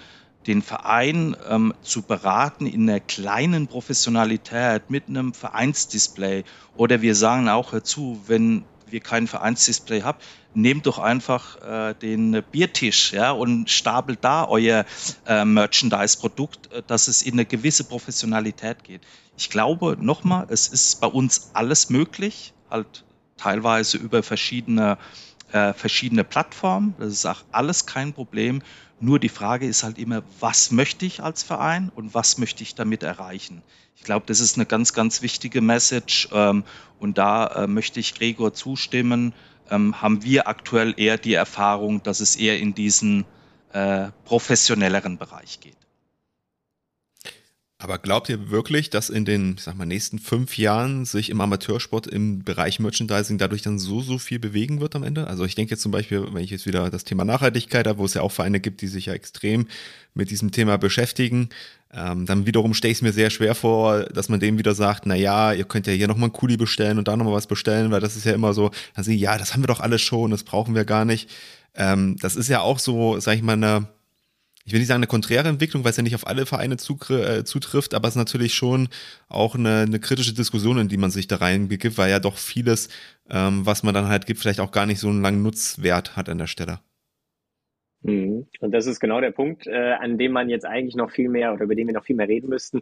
[0.47, 6.43] den Verein ähm, zu beraten in einer kleinen Professionalität mit einem Vereinsdisplay
[6.75, 10.23] oder wir sagen auch dazu, wenn wir kein Vereinsdisplay habt,
[10.53, 14.85] nehmt doch einfach äh, den Biertisch ja, und stapelt da euer
[15.25, 19.01] äh, Merchandise-Produkt, äh, dass es in eine gewisse Professionalität geht.
[19.38, 23.05] Ich glaube, nochmal, es ist bei uns alles möglich, halt
[23.38, 24.97] teilweise über verschiedene,
[25.51, 26.95] äh, verschiedene Plattformen.
[26.97, 28.61] Das ist auch alles kein Problem.
[28.99, 32.73] Nur die Frage ist halt immer, was möchte ich als Verein und was möchte ich
[32.73, 33.61] damit erreichen?
[33.95, 36.63] Ich glaube, das ist eine ganz, ganz wichtige Message ähm,
[36.99, 39.33] und da äh, möchte ich Gregor zustimmen.
[39.69, 43.25] Ähm, haben wir aktuell eher die Erfahrung, dass es eher in diesen
[43.71, 45.86] äh, professionelleren Bereich geht.
[47.80, 51.39] Aber glaubt ihr wirklich, dass in den, ich sag mal, nächsten fünf Jahren sich im
[51.39, 55.28] Amateursport im Bereich Merchandising dadurch dann so, so viel bewegen wird am Ende?
[55.28, 58.05] Also ich denke jetzt zum Beispiel, wenn ich jetzt wieder das Thema Nachhaltigkeit habe, wo
[58.05, 59.67] es ja auch Vereine gibt, die sich ja extrem
[60.15, 61.49] mit diesem Thema beschäftigen,
[61.93, 65.05] ähm, dann wiederum stelle ich es mir sehr schwer vor, dass man dem wieder sagt,
[65.05, 67.91] na ja, ihr könnt ja hier nochmal einen Kuli bestellen und da nochmal was bestellen,
[67.91, 70.43] weil das ist ja immer so, also ja, das haben wir doch alles schon, das
[70.43, 71.30] brauchen wir gar nicht.
[71.75, 73.88] Ähm, das ist ja auch so, sag ich mal, eine
[74.68, 76.78] ich will nicht sagen eine konträre Entwicklung, weil es ja nicht auf alle Vereine äh,
[77.45, 78.89] zutrifft, aber es ist natürlich schon
[79.30, 82.89] auch eine, eine kritische Diskussion, in die man sich da reinbegibt, weil ja doch vieles,
[83.30, 86.28] ähm, was man dann halt gibt, vielleicht auch gar nicht so einen langen Nutzwert hat
[86.28, 86.82] an der Stelle.
[88.01, 88.47] Mhm.
[88.59, 91.53] Und das ist genau der Punkt, äh, an dem man jetzt eigentlich noch viel mehr
[91.53, 92.82] oder über den wir noch viel mehr reden müssten.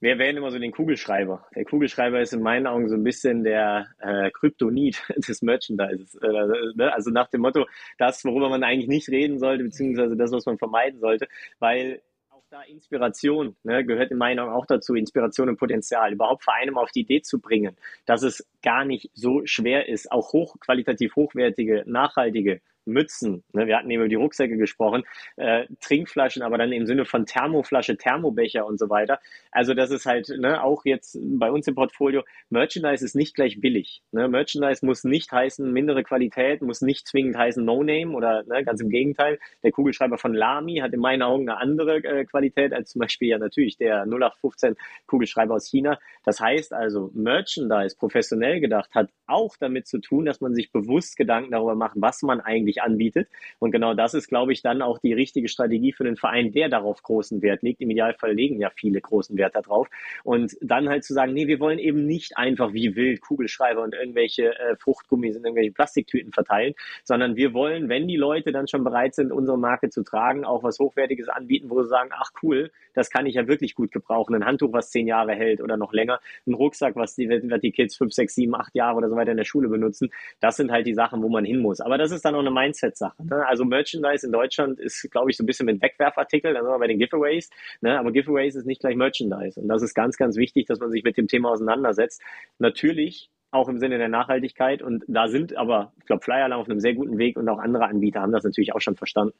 [0.00, 1.46] Wir wählen immer so den Kugelschreiber.
[1.54, 6.16] Der Kugelschreiber ist in meinen Augen so ein bisschen der äh, Kryptonit des Merchandises.
[6.16, 6.92] Äh, ne?
[6.92, 7.66] Also nach dem Motto,
[7.96, 11.28] das, worüber man eigentlich nicht reden sollte, beziehungsweise das, was man vermeiden sollte,
[11.60, 16.44] weil auch da Inspiration ne, gehört in meinen Augen auch dazu, Inspiration und Potenzial, überhaupt
[16.44, 17.74] vor einem auf die Idee zu bringen,
[18.04, 23.90] dass es gar nicht so schwer ist, auch hochqualitativ hochwertige, nachhaltige Mützen, ne, wir hatten
[23.90, 25.04] eben über die Rucksäcke gesprochen,
[25.36, 29.20] äh, Trinkflaschen, aber dann im Sinne von Thermoflasche, Thermobecher und so weiter.
[29.50, 33.60] Also das ist halt ne, auch jetzt bei uns im Portfolio, Merchandise ist nicht gleich
[33.60, 34.02] billig.
[34.12, 34.28] Ne?
[34.28, 38.88] Merchandise muss nicht heißen mindere Qualität, muss nicht zwingend heißen No-Name oder ne, ganz im
[38.88, 39.38] Gegenteil.
[39.62, 43.28] Der Kugelschreiber von Lamy hat in meinen Augen eine andere äh, Qualität als zum Beispiel
[43.28, 44.76] ja natürlich der 0815
[45.06, 45.98] Kugelschreiber aus China.
[46.24, 51.16] Das heißt also, Merchandise professionell gedacht hat auch damit zu tun, dass man sich bewusst
[51.16, 53.28] Gedanken darüber macht, was man eigentlich wirklich anbietet.
[53.58, 56.68] Und genau das ist, glaube ich, dann auch die richtige Strategie für den Verein, der
[56.68, 57.80] darauf großen Wert legt.
[57.80, 59.88] Im Idealfall legen ja viele großen Wert darauf.
[60.24, 63.94] Und dann halt zu sagen, nee, wir wollen eben nicht einfach wie wild Kugelschreiber und
[63.94, 66.74] irgendwelche äh, Fruchtgummis in irgendwelche Plastiktüten verteilen,
[67.04, 70.62] sondern wir wollen, wenn die Leute dann schon bereit sind, unsere Marke zu tragen, auch
[70.62, 74.34] was Hochwertiges anbieten, wo sie sagen, ach cool, das kann ich ja wirklich gut gebrauchen.
[74.34, 77.72] Ein Handtuch, was zehn Jahre hält oder noch länger, ein Rucksack, was die, was die
[77.72, 80.10] Kids fünf, sechs, sieben, acht Jahre oder so weiter in der Schule benutzen.
[80.40, 81.80] Das sind halt die Sachen, wo man hin muss.
[81.80, 83.24] Aber das ist dann auch eine Mindset-Sache.
[83.24, 83.46] Ne?
[83.46, 86.78] Also Merchandise in Deutschland ist, glaube ich, so ein bisschen mit Wegwerfartikel, dann sind wir
[86.78, 87.50] bei den Giveaways.
[87.80, 87.98] Ne?
[87.98, 89.60] Aber Giveaways ist nicht gleich Merchandise.
[89.60, 92.20] Und das ist ganz, ganz wichtig, dass man sich mit dem Thema auseinandersetzt.
[92.58, 94.82] Natürlich auch im Sinne der Nachhaltigkeit.
[94.82, 97.86] Und da sind aber, ich glaube, Flyerlang auf einem sehr guten Weg und auch andere
[97.86, 99.34] Anbieter haben das natürlich auch schon verstanden.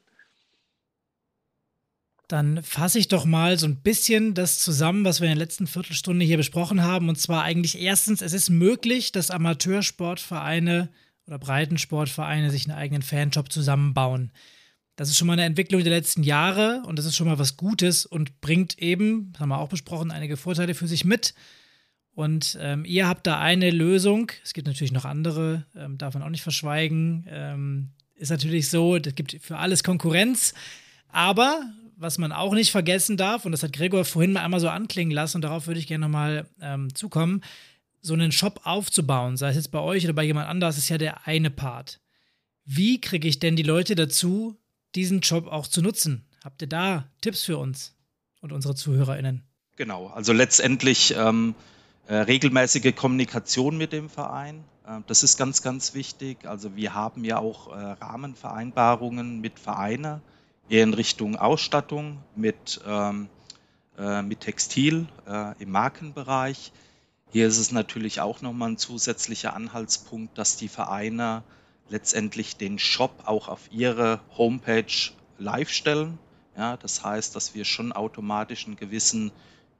[2.27, 5.65] Dann fasse ich doch mal so ein bisschen das zusammen, was wir in der letzten
[5.65, 7.07] Viertelstunde hier besprochen haben.
[7.07, 10.89] Und zwar eigentlich erstens, es ist möglich, dass Amateursportvereine
[11.27, 14.31] oder Breitensportvereine sich einen eigenen Fanshop zusammenbauen.
[14.95, 17.55] Das ist schon mal eine Entwicklung der letzten Jahre und das ist schon mal was
[17.55, 21.35] Gutes und bringt eben, haben wir auch besprochen, einige Vorteile für sich mit.
[22.15, 24.31] Und ähm, ihr habt da eine Lösung.
[24.43, 27.27] Es gibt natürlich noch andere, ähm, darf man auch nicht verschweigen.
[27.29, 30.55] Ähm, ist natürlich so, es gibt für alles Konkurrenz.
[31.09, 31.61] Aber
[31.95, 35.13] was man auch nicht vergessen darf, und das hat Gregor vorhin mal einmal so anklingen
[35.13, 37.43] lassen, und darauf würde ich gerne nochmal ähm, zukommen,
[38.07, 40.97] so einen Shop aufzubauen, sei es jetzt bei euch oder bei jemand anders, ist ja
[40.97, 41.99] der eine Part.
[42.65, 44.57] Wie kriege ich denn die Leute dazu,
[44.95, 46.25] diesen Job auch zu nutzen?
[46.43, 47.95] Habt ihr da Tipps für uns
[48.41, 49.43] und unsere ZuhörerInnen?
[49.75, 51.53] Genau, also letztendlich ähm,
[52.07, 54.63] äh, regelmäßige Kommunikation mit dem Verein.
[54.87, 56.45] Äh, das ist ganz, ganz wichtig.
[56.45, 60.21] Also wir haben ja auch äh, Rahmenvereinbarungen mit Vereinen,
[60.69, 63.29] eher in Richtung Ausstattung, mit, ähm,
[63.97, 65.07] äh, mit Textil
[65.59, 66.71] im Markenbereich.
[67.29, 71.43] Hier ist es natürlich auch nochmal ein zusätzlicher Anhaltspunkt, dass die Vereine
[71.89, 76.19] letztendlich den Shop auch auf ihre Homepage live stellen.
[76.55, 79.31] Ja, das heißt, dass wir schon automatisch einen gewissen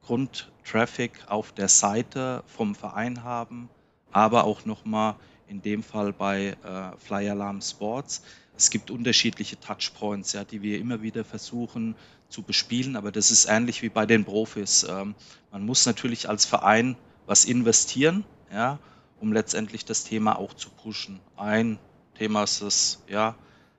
[0.05, 3.69] Grundtraffic auf der Seite vom Verein haben,
[4.11, 5.15] aber auch nochmal
[5.47, 8.23] in dem Fall bei äh, Fly Alarm Sports.
[8.57, 11.95] Es gibt unterschiedliche Touchpoints, ja, die wir immer wieder versuchen
[12.27, 14.85] zu bespielen, aber das ist ähnlich wie bei den Profis.
[14.89, 15.15] Ähm,
[15.51, 18.79] man muss natürlich als Verein was investieren, ja,
[19.19, 21.19] um letztendlich das Thema auch zu pushen.
[21.35, 21.77] Ein
[22.17, 23.35] Thema ist es, ja,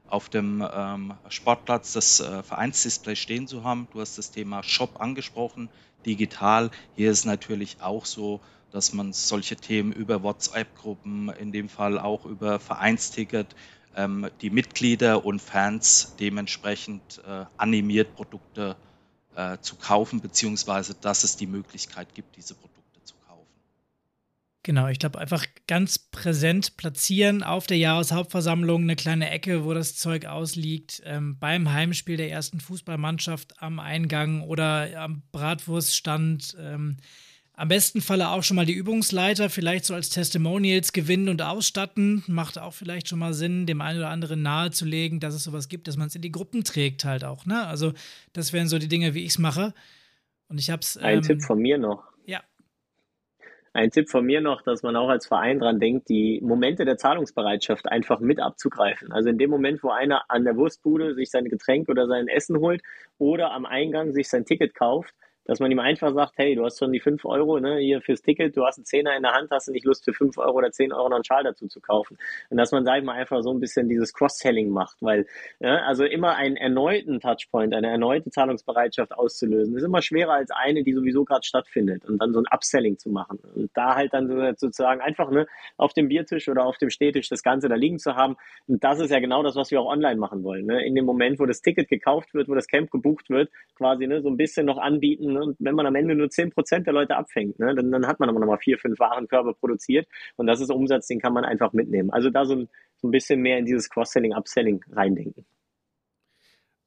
[0.07, 3.88] auf dem ähm, Sportplatz das äh, Vereinsdisplay stehen zu haben.
[3.92, 5.68] Du hast das Thema Shop angesprochen.
[6.07, 6.70] digital.
[6.94, 8.40] Hier ist natürlich auch so,
[8.70, 13.55] dass man solche Themen über WhatsApp-Gruppen, in dem Fall auch über Vereinsticket,
[13.96, 18.76] ähm, die Mitglieder und Fans dementsprechend äh, animiert, Produkte
[19.34, 22.78] äh, zu kaufen, beziehungsweise dass es die Möglichkeit gibt, diese Produkte.
[24.69, 29.97] Genau, ich glaube einfach ganz präsent platzieren auf der Jahreshauptversammlung eine kleine Ecke, wo das
[29.97, 36.55] Zeug ausliegt, ähm, beim Heimspiel der ersten Fußballmannschaft am Eingang oder am Bratwurststand.
[36.61, 36.99] Ähm,
[37.55, 42.23] am besten Falle auch schon mal die Übungsleiter vielleicht so als Testimonials gewinnen und ausstatten.
[42.27, 45.89] Macht auch vielleicht schon mal Sinn, dem einen oder anderen nahezulegen, dass es sowas gibt,
[45.89, 47.47] dass man es in die Gruppen trägt halt auch.
[47.47, 47.66] Ne?
[47.66, 47.95] Also
[48.35, 49.73] das wären so die Dinge, wie ich es mache.
[50.49, 50.99] Und ich habe es.
[50.99, 52.08] Ein ähm, Tipp von mir noch.
[53.79, 56.97] Ein Tipp von mir noch, dass man auch als Verein dran denkt, die Momente der
[56.97, 59.12] Zahlungsbereitschaft einfach mit abzugreifen.
[59.12, 62.59] Also in dem Moment, wo einer an der Wurstbude sich sein Getränk oder sein Essen
[62.59, 62.83] holt
[63.18, 65.14] oder am Eingang sich sein Ticket kauft,
[65.49, 68.20] dass man ihm einfach sagt, hey, du hast schon die 5 Euro ne, hier fürs
[68.20, 70.59] Ticket, du hast einen Zehner in der Hand, hast du nicht Lust für 5 Euro
[70.59, 72.18] oder 10 Euro noch einen Schal dazu zu kaufen.
[72.51, 75.26] Und dass man, ich mal, einfach so ein bisschen dieses Cross-Selling macht, weil
[75.59, 80.84] ja, also immer einen erneuten Touchpoint, eine erneute Zahlungsbereitschaft auszulösen, ist immer schwerer als eine,
[80.84, 83.38] die sowieso gerade stattfindet und dann so ein Upselling zu machen.
[83.55, 84.28] Und da halt dann
[84.59, 85.46] sozusagen einfach ne,
[85.78, 88.36] auf dem Biertisch oder auf dem Stehtisch das Ganze da liegen zu haben.
[88.66, 90.66] Und das ist ja genau das, was wir auch online machen wollen.
[90.66, 90.84] Ne?
[90.84, 94.20] In dem Moment, wo das Ticket gekauft wird, wo das Camp gebucht wird, quasi ne,
[94.20, 95.45] so ein bisschen noch anbieten, Ne?
[95.45, 98.28] Und wenn man am Ende nur 10% der Leute abfängt, ne, dann, dann hat man
[98.28, 100.07] aber nochmal vier, fünf Warenkörbe produziert.
[100.36, 102.11] Und das ist Umsatz, den kann man einfach mitnehmen.
[102.11, 102.68] Also da so ein,
[103.01, 105.45] so ein bisschen mehr in dieses Cross-Selling, Upselling reindenken.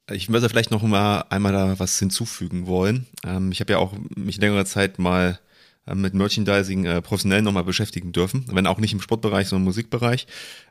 [0.09, 3.07] Ich würde vielleicht noch mal einmal da was hinzufügen wollen.
[3.25, 5.39] Ähm, ich habe ja auch mich längere Zeit mal
[5.87, 9.69] äh, mit Merchandising äh, professionell nochmal beschäftigen dürfen, wenn auch nicht im Sportbereich, sondern im
[9.69, 10.27] Musikbereich.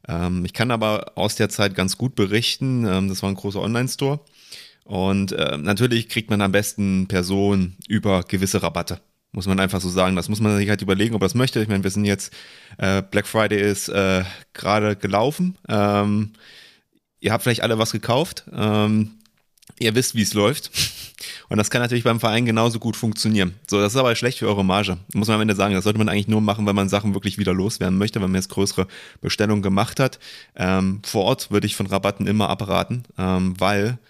[0.06, 3.60] Ähm, ich kann aber aus der Zeit ganz gut berichten, ähm, das war ein großer
[3.60, 4.20] Online-Store
[4.90, 9.00] und äh, natürlich kriegt man am besten Personen über gewisse Rabatte.
[9.30, 10.16] Muss man einfach so sagen.
[10.16, 11.62] Das muss man sich halt überlegen, ob das möchte.
[11.62, 12.32] Ich meine, wir sind jetzt,
[12.76, 15.56] äh, Black Friday ist äh, gerade gelaufen.
[15.68, 16.32] Ähm,
[17.20, 18.46] ihr habt vielleicht alle was gekauft.
[18.52, 19.12] Ähm,
[19.78, 20.72] ihr wisst, wie es läuft.
[21.48, 23.54] Und das kann natürlich beim Verein genauso gut funktionieren.
[23.68, 24.96] So, das ist aber schlecht für eure Marge.
[25.14, 25.74] Muss man am Ende sagen.
[25.74, 28.40] Das sollte man eigentlich nur machen, wenn man Sachen wirklich wieder loswerden möchte, wenn man
[28.40, 28.88] jetzt größere
[29.20, 30.18] Bestellungen gemacht hat.
[30.56, 34.00] Ähm, vor Ort würde ich von Rabatten immer abraten, ähm, weil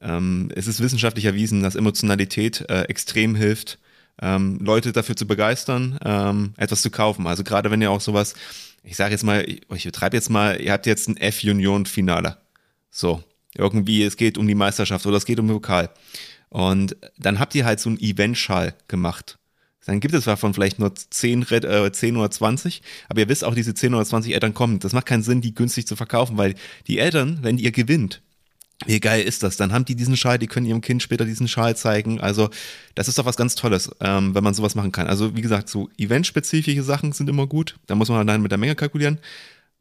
[0.00, 3.78] ähm, es ist wissenschaftlich erwiesen, dass Emotionalität äh, extrem hilft,
[4.20, 7.26] ähm, Leute dafür zu begeistern, ähm, etwas zu kaufen.
[7.26, 8.34] Also gerade wenn ihr auch sowas,
[8.82, 12.38] ich sage jetzt mal, ich, ich betreibe jetzt mal, ihr habt jetzt ein F-Union-Finale.
[12.90, 13.22] So,
[13.54, 15.90] irgendwie, es geht um die Meisterschaft oder es geht um den Pokal.
[16.48, 19.38] Und dann habt ihr halt so einen Event-Schal gemacht.
[19.84, 23.54] Dann gibt es davon vielleicht nur 10, äh, 10 oder 20, aber ihr wisst auch,
[23.54, 24.80] diese 10 oder 20 Eltern kommen.
[24.80, 26.56] Das macht keinen Sinn, die günstig zu verkaufen, weil
[26.88, 28.20] die Eltern, wenn ihr gewinnt,
[28.84, 29.56] wie geil ist das?
[29.56, 32.20] Dann haben die diesen Schal, die können ihrem Kind später diesen Schal zeigen.
[32.20, 32.50] Also,
[32.94, 35.06] das ist doch was ganz Tolles, ähm, wenn man sowas machen kann.
[35.06, 37.76] Also, wie gesagt, so eventspezifische Sachen sind immer gut.
[37.86, 39.18] Da muss man dann mit der Menge kalkulieren.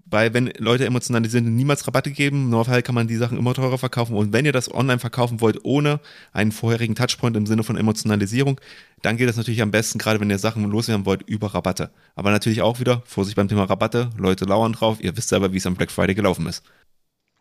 [0.07, 2.49] Weil, wenn Leute emotionalisiert sind, niemals Rabatte geben.
[2.49, 4.15] Normalfall kann man die Sachen immer teurer verkaufen.
[4.15, 5.99] Und wenn ihr das online verkaufen wollt, ohne
[6.31, 8.61] einen vorherigen Touchpoint im Sinne von Emotionalisierung,
[9.01, 11.91] dann geht das natürlich am besten, gerade wenn ihr Sachen loswerden wollt, über Rabatte.
[12.15, 14.99] Aber natürlich auch wieder, Vorsicht beim Thema Rabatte, Leute lauern drauf.
[15.01, 16.63] Ihr wisst selber, wie es am Black Friday gelaufen ist.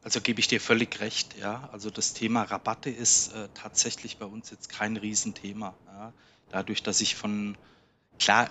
[0.05, 1.67] Also gebe ich dir völlig recht, ja.
[1.73, 5.75] Also das Thema Rabatte ist äh, tatsächlich bei uns jetzt kein Riesenthema.
[5.87, 6.13] Ja.
[6.51, 7.57] Dadurch, dass ich von,
[8.19, 8.51] klar,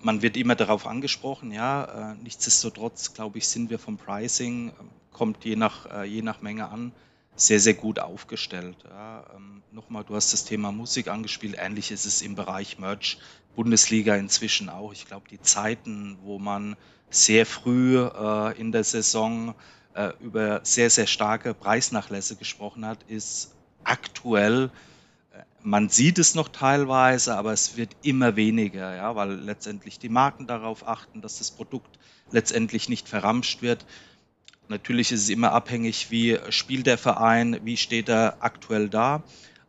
[0.00, 2.12] man wird immer darauf angesprochen, ja.
[2.12, 4.72] Äh, nichtsdestotrotz, glaube ich, sind wir vom Pricing, äh,
[5.12, 6.92] kommt je nach, äh, je nach Menge an,
[7.34, 8.78] sehr, sehr gut aufgestellt.
[8.84, 9.26] Ja.
[9.36, 13.18] Ähm, Nochmal, du hast das Thema Musik angespielt, ähnlich ist es im Bereich Merch,
[13.54, 14.94] Bundesliga inzwischen auch.
[14.94, 16.78] Ich glaube, die Zeiten, wo man
[17.10, 19.54] sehr früh äh, in der Saison
[19.96, 24.70] äh, über sehr, sehr starke Preisnachlässe gesprochen hat, ist aktuell,
[25.32, 30.10] äh, man sieht es noch teilweise, aber es wird immer weniger, ja, weil letztendlich die
[30.10, 31.98] Marken darauf achten, dass das Produkt
[32.30, 33.86] letztendlich nicht verramscht wird.
[34.68, 39.22] Natürlich ist es immer abhängig, wie spielt der Verein, wie steht er aktuell da.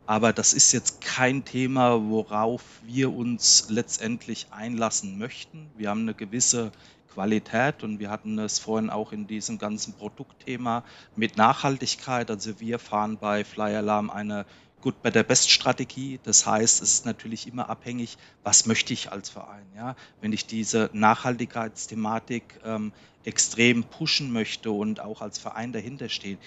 [0.08, 5.68] Aber das ist jetzt kein Thema, worauf wir uns letztendlich einlassen möchten.
[5.76, 6.72] Wir haben eine gewisse
[7.12, 10.82] Qualität und wir hatten es vorhin auch in diesem ganzen Produktthema
[11.14, 12.30] mit Nachhaltigkeit.
[12.30, 14.46] Also wir fahren bei Fly Alarm eine
[14.80, 16.20] Good Better Best Strategie.
[16.22, 19.66] Das heißt, es ist natürlich immer abhängig, was möchte ich als Verein.
[19.76, 19.94] Ja?
[20.22, 22.94] Wenn ich diese Nachhaltigkeitsthematik ähm,
[23.24, 26.38] extrem pushen möchte und auch als Verein dahinter stehe,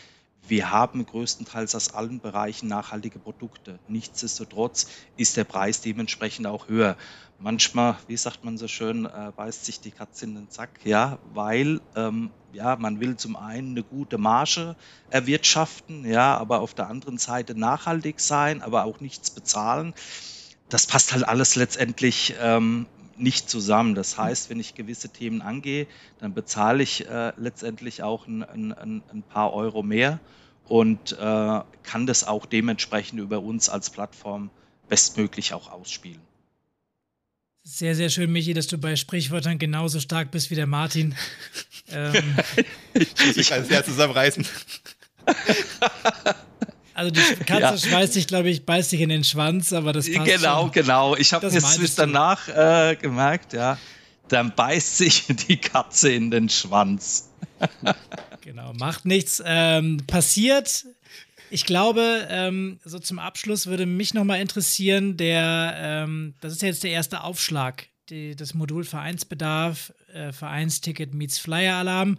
[0.47, 3.79] wir haben größtenteils aus allen Bereichen nachhaltige Produkte.
[3.87, 6.97] Nichtsdestotrotz ist der Preis dementsprechend auch höher.
[7.39, 11.17] Manchmal, wie sagt man so schön, äh, beißt sich die Katze in den Sack, ja,
[11.33, 14.75] weil ähm, ja, man will zum einen eine gute Marge
[15.09, 19.93] erwirtschaften, ja, aber auf der anderen Seite nachhaltig sein, aber auch nichts bezahlen.
[20.69, 22.85] das passt halt alles letztendlich ähm,
[23.21, 23.95] nicht zusammen.
[23.95, 25.87] Das heißt, wenn ich gewisse Themen angehe,
[26.19, 30.19] dann bezahle ich äh, letztendlich auch ein, ein, ein, paar Euro mehr
[30.67, 31.15] und äh,
[31.83, 34.49] kann das auch dementsprechend über uns als Plattform
[34.89, 36.21] bestmöglich auch ausspielen.
[37.63, 41.15] Sehr, sehr schön, Michi, dass du bei Sprichwörtern genauso stark bist wie der Martin.
[41.91, 42.35] ähm,
[42.93, 44.45] ich kann es ja zusammenreißen.
[46.93, 47.77] Also die Katze ja.
[47.77, 50.71] schmeißt sich, glaube ich, beißt sich in den Schwanz, aber das passt Genau, schon.
[50.71, 51.15] genau.
[51.15, 53.77] Ich habe jetzt bis danach äh, gemerkt, ja,
[54.27, 57.29] dann beißt sich die Katze in den Schwanz.
[58.41, 59.41] genau, macht nichts.
[59.45, 60.85] Ähm, passiert.
[61.49, 66.83] Ich glaube, ähm, so zum Abschluss würde mich nochmal interessieren, der, ähm, das ist jetzt
[66.83, 72.17] der erste Aufschlag, die, das Modul Vereinsbedarf, äh, Vereinsticket meets Flyer Alarm.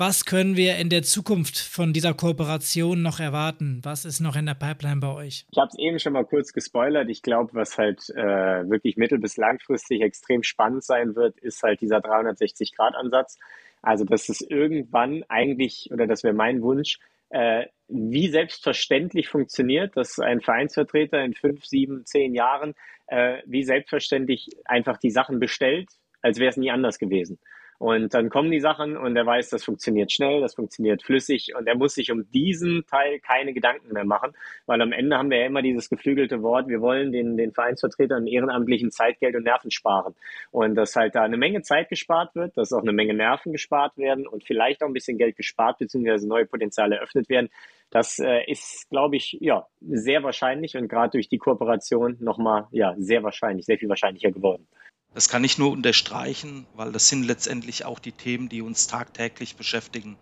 [0.00, 3.80] Was können wir in der Zukunft von dieser Kooperation noch erwarten?
[3.82, 5.44] Was ist noch in der Pipeline bei euch?
[5.50, 7.10] Ich habe es eben schon mal kurz gespoilert.
[7.10, 11.82] Ich glaube, was halt äh, wirklich mittel- bis langfristig extrem spannend sein wird, ist halt
[11.82, 13.36] dieser 360-Grad-Ansatz.
[13.82, 16.98] Also, dass es irgendwann eigentlich, oder das wäre mein Wunsch,
[17.28, 22.72] äh, wie selbstverständlich funktioniert, dass ein Vereinsvertreter in fünf, sieben, zehn Jahren
[23.08, 25.90] äh, wie selbstverständlich einfach die Sachen bestellt,
[26.22, 27.38] als wäre es nie anders gewesen.
[27.80, 31.66] Und dann kommen die Sachen und er weiß, das funktioniert schnell, das funktioniert flüssig und
[31.66, 34.32] er muss sich um diesen Teil keine Gedanken mehr machen,
[34.66, 38.26] weil am Ende haben wir ja immer dieses geflügelte Wort, wir wollen den, den Vereinsvertretern
[38.26, 40.14] Ehrenamtlichen Zeitgeld und Nerven sparen.
[40.50, 43.96] Und dass halt da eine Menge Zeit gespart wird, dass auch eine Menge Nerven gespart
[43.96, 46.26] werden und vielleicht auch ein bisschen Geld gespart bzw.
[46.26, 47.48] neue Potenziale eröffnet werden.
[47.88, 52.94] Das äh, ist, glaube ich, ja, sehr wahrscheinlich und gerade durch die Kooperation nochmal, ja,
[52.98, 54.68] sehr wahrscheinlich, sehr viel wahrscheinlicher geworden.
[55.12, 59.56] Das kann ich nur unterstreichen, weil das sind letztendlich auch die Themen, die uns tagtäglich
[59.56, 60.16] beschäftigen.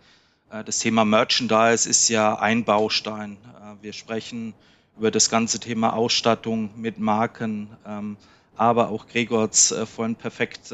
[0.51, 3.33] Äh, das Thema Merchandise ist ja ein Baustein.
[3.33, 4.53] Äh, wir sprechen
[4.97, 8.17] über das ganze Thema Ausstattung mit Marken, ähm,
[8.55, 10.73] aber auch Gregor hat es äh, vorhin perfekt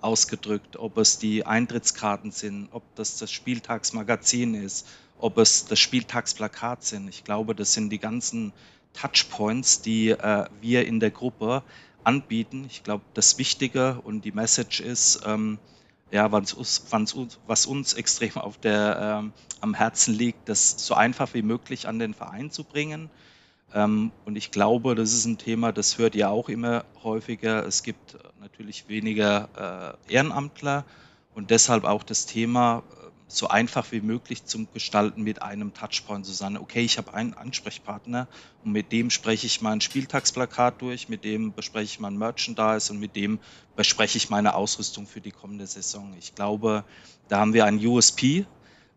[0.00, 4.88] ausgedrückt, ob es die Eintrittskarten sind, ob das das Spieltagsmagazin ist,
[5.18, 7.08] ob es das Spieltagsplakat sind.
[7.08, 8.52] Ich glaube, das sind die ganzen
[8.94, 10.16] Touchpoints, die
[10.60, 11.62] wir in der Gruppe
[12.04, 12.64] anbieten.
[12.68, 15.58] Ich glaube, das Wichtige und die Message ist, ähm,
[16.10, 16.84] ja, was uns,
[17.46, 21.98] was uns extrem auf der, ähm, am Herzen liegt, das so einfach wie möglich an
[21.98, 23.10] den Verein zu bringen.
[23.74, 27.66] Ähm, und ich glaube, das ist ein Thema, das hört ihr auch immer häufiger.
[27.66, 30.84] Es gibt natürlich weniger äh, Ehrenamtler
[31.34, 32.82] und deshalb auch das Thema,
[33.36, 36.56] so einfach wie möglich zum Gestalten mit einem Touchpoint zu sein.
[36.56, 38.28] Okay, ich habe einen Ansprechpartner
[38.64, 43.00] und mit dem spreche ich mein Spieltagsplakat durch, mit dem bespreche ich mein Merchandise und
[43.00, 43.38] mit dem
[43.76, 46.14] bespreche ich meine Ausrüstung für die kommende Saison.
[46.18, 46.84] Ich glaube,
[47.28, 48.46] da haben wir einen USP,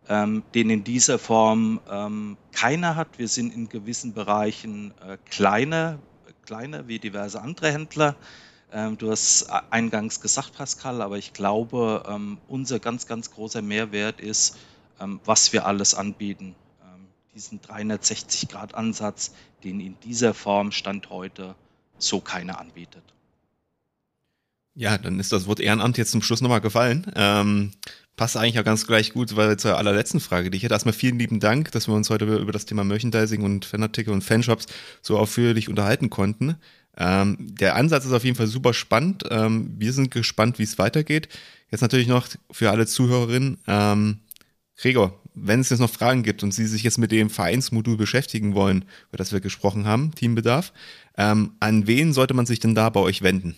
[0.08, 3.18] ähm, den in dieser Form ähm, keiner hat.
[3.18, 6.00] Wir sind in gewissen Bereichen äh, kleiner,
[6.46, 8.16] kleiner wie diverse andere Händler.
[8.72, 14.20] Ähm, du hast eingangs gesagt, Pascal, aber ich glaube, ähm, unser ganz, ganz großer Mehrwert
[14.20, 14.58] ist,
[15.00, 16.56] ähm, was wir alles anbieten.
[17.34, 19.34] diesen 360-Grad-Ansatz,
[19.66, 21.56] den in dieser Form Stand heute
[21.98, 23.04] so keiner anbietet.
[24.74, 27.10] Ja, dann ist das Wort Ehrenamt jetzt zum Schluss nochmal gefallen.
[27.16, 27.72] Ähm,
[28.18, 30.74] passt eigentlich auch ganz gleich gut weil zur allerletzten Frage, die ich hätte.
[30.74, 34.22] Erstmal vielen lieben Dank, dass wir uns heute über das Thema Merchandising und Fanartikel und
[34.22, 34.66] Fanshops
[35.02, 36.56] so ausführlich unterhalten konnten.
[36.98, 39.24] Ähm, der Ansatz ist auf jeden Fall super spannend.
[39.30, 41.30] Ähm, wir sind gespannt, wie es weitergeht.
[41.72, 44.20] Jetzt natürlich noch für alle Zuhörerinnen, ähm,
[44.78, 48.56] Gregor, wenn es jetzt noch Fragen gibt und Sie sich jetzt mit dem Vereinsmodul beschäftigen
[48.56, 50.74] wollen, über das wir gesprochen haben, Teambedarf,
[51.18, 53.56] ähm, an wen sollte man sich denn da bei euch wenden?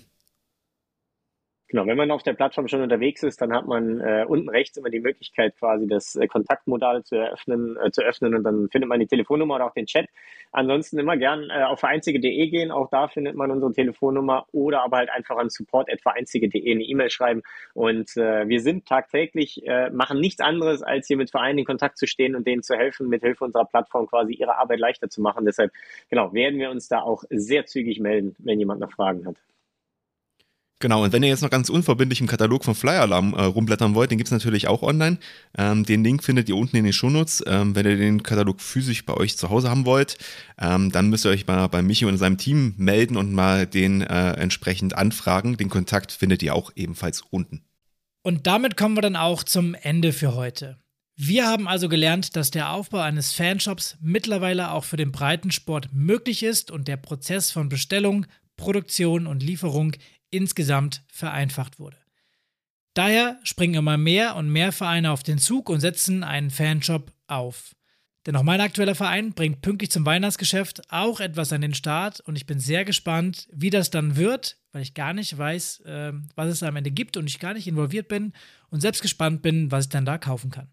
[1.69, 4.77] Genau, wenn man auf der Plattform schon unterwegs ist, dann hat man äh, unten rechts
[4.77, 8.87] immer die Möglichkeit, quasi das äh, Kontaktmodal zu eröffnen, äh, zu öffnen und dann findet
[8.87, 10.07] man die Telefonnummer oder auch den Chat.
[10.53, 14.97] Ansonsten immer gern äh, auf vereinzige.de gehen, auch da findet man unsere Telefonnummer oder aber
[14.97, 17.43] halt einfach an support.vereinzige.de eine E-Mail schreiben.
[17.73, 21.97] Und äh, wir sind tagtäglich, äh, machen nichts anderes, als hier mit Vereinen in Kontakt
[21.97, 25.21] zu stehen und denen zu helfen, mit Hilfe unserer Plattform quasi ihre Arbeit leichter zu
[25.21, 25.45] machen.
[25.45, 25.73] Deshalb,
[26.09, 29.35] genau, werden wir uns da auch sehr zügig melden, wenn jemand noch Fragen hat.
[30.79, 33.95] Genau, und wenn ihr jetzt noch ganz unverbindlich im Katalog von Flyer Alarm äh, rumblättern
[33.95, 35.17] wollt, den gibt's natürlich auch online.
[35.57, 37.43] Ähm, den Link findet ihr unten in den Shownotes.
[37.47, 40.19] Ähm, wenn ihr den Katalog physisch bei euch zu Hause haben wollt,
[40.59, 44.01] ähm, dann müsst ihr euch mal bei Michi und seinem Team melden und mal den
[44.01, 45.57] äh, entsprechend anfragen.
[45.57, 47.63] Den Kontakt findet ihr auch ebenfalls unten.
[48.21, 50.77] Und damit kommen wir dann auch zum Ende für heute.
[51.15, 56.43] Wir haben also gelernt, dass der Aufbau eines Fanshops mittlerweile auch für den Breitensport möglich
[56.43, 59.93] ist und der Prozess von Bestellung, Produktion und Lieferung
[60.29, 61.97] insgesamt vereinfacht wurde.
[62.93, 67.75] Daher springen immer mehr und mehr Vereine auf den Zug und setzen einen Fanshop auf.
[68.25, 72.35] Denn auch mein aktueller Verein bringt pünktlich zum Weihnachtsgeschäft auch etwas an den Start und
[72.35, 76.49] ich bin sehr gespannt, wie das dann wird, weil ich gar nicht weiß, äh, was
[76.49, 78.33] es am Ende gibt und ich gar nicht involviert bin
[78.69, 80.67] und selbst gespannt bin, was ich dann da kaufen kann.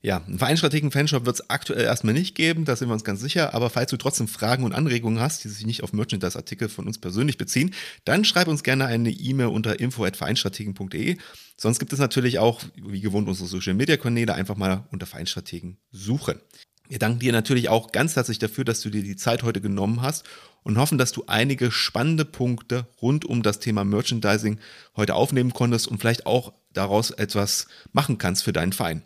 [0.00, 3.52] Ja, einen Vereinsstrategen-Fanshop wird es aktuell erstmal nicht geben, da sind wir uns ganz sicher.
[3.52, 6.98] Aber falls du trotzdem Fragen und Anregungen hast, die sich nicht auf Merchandise-Artikel von uns
[6.98, 7.74] persönlich beziehen,
[8.04, 11.18] dann schreib uns gerne eine E-Mail unter info.vereinstrategen.de.
[11.56, 16.40] Sonst gibt es natürlich auch, wie gewohnt, unsere Social-Media-Kanäle einfach mal unter Vereinsstrategen suchen.
[16.88, 20.00] Wir danken dir natürlich auch ganz herzlich dafür, dass du dir die Zeit heute genommen
[20.00, 20.24] hast
[20.62, 24.60] und hoffen, dass du einige spannende Punkte rund um das Thema Merchandising
[24.96, 29.02] heute aufnehmen konntest und vielleicht auch daraus etwas machen kannst für deinen Verein.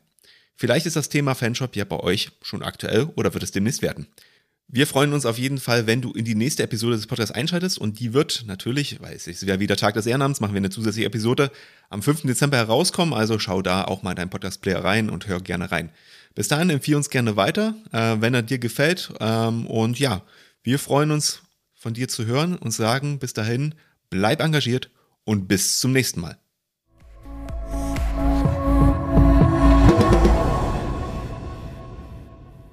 [0.56, 4.06] Vielleicht ist das Thema Fanshop ja bei euch schon aktuell oder wird es demnächst werden.
[4.74, 7.78] Wir freuen uns auf jeden Fall, wenn du in die nächste Episode des Podcasts einschaltest
[7.78, 10.70] und die wird natürlich, weil es ist ja wieder Tag des Ehrenamts, machen wir eine
[10.70, 11.50] zusätzliche Episode
[11.90, 12.22] am 5.
[12.22, 15.90] Dezember herauskommen, also schau da auch mal in deinen Podcast-Player rein und hör gerne rein.
[16.34, 20.22] Bis dahin empfehle uns gerne weiter, äh, wenn er dir gefällt ähm, und ja,
[20.62, 21.42] wir freuen uns
[21.74, 23.74] von dir zu hören und sagen bis dahin,
[24.08, 24.88] bleib engagiert
[25.24, 26.38] und bis zum nächsten Mal.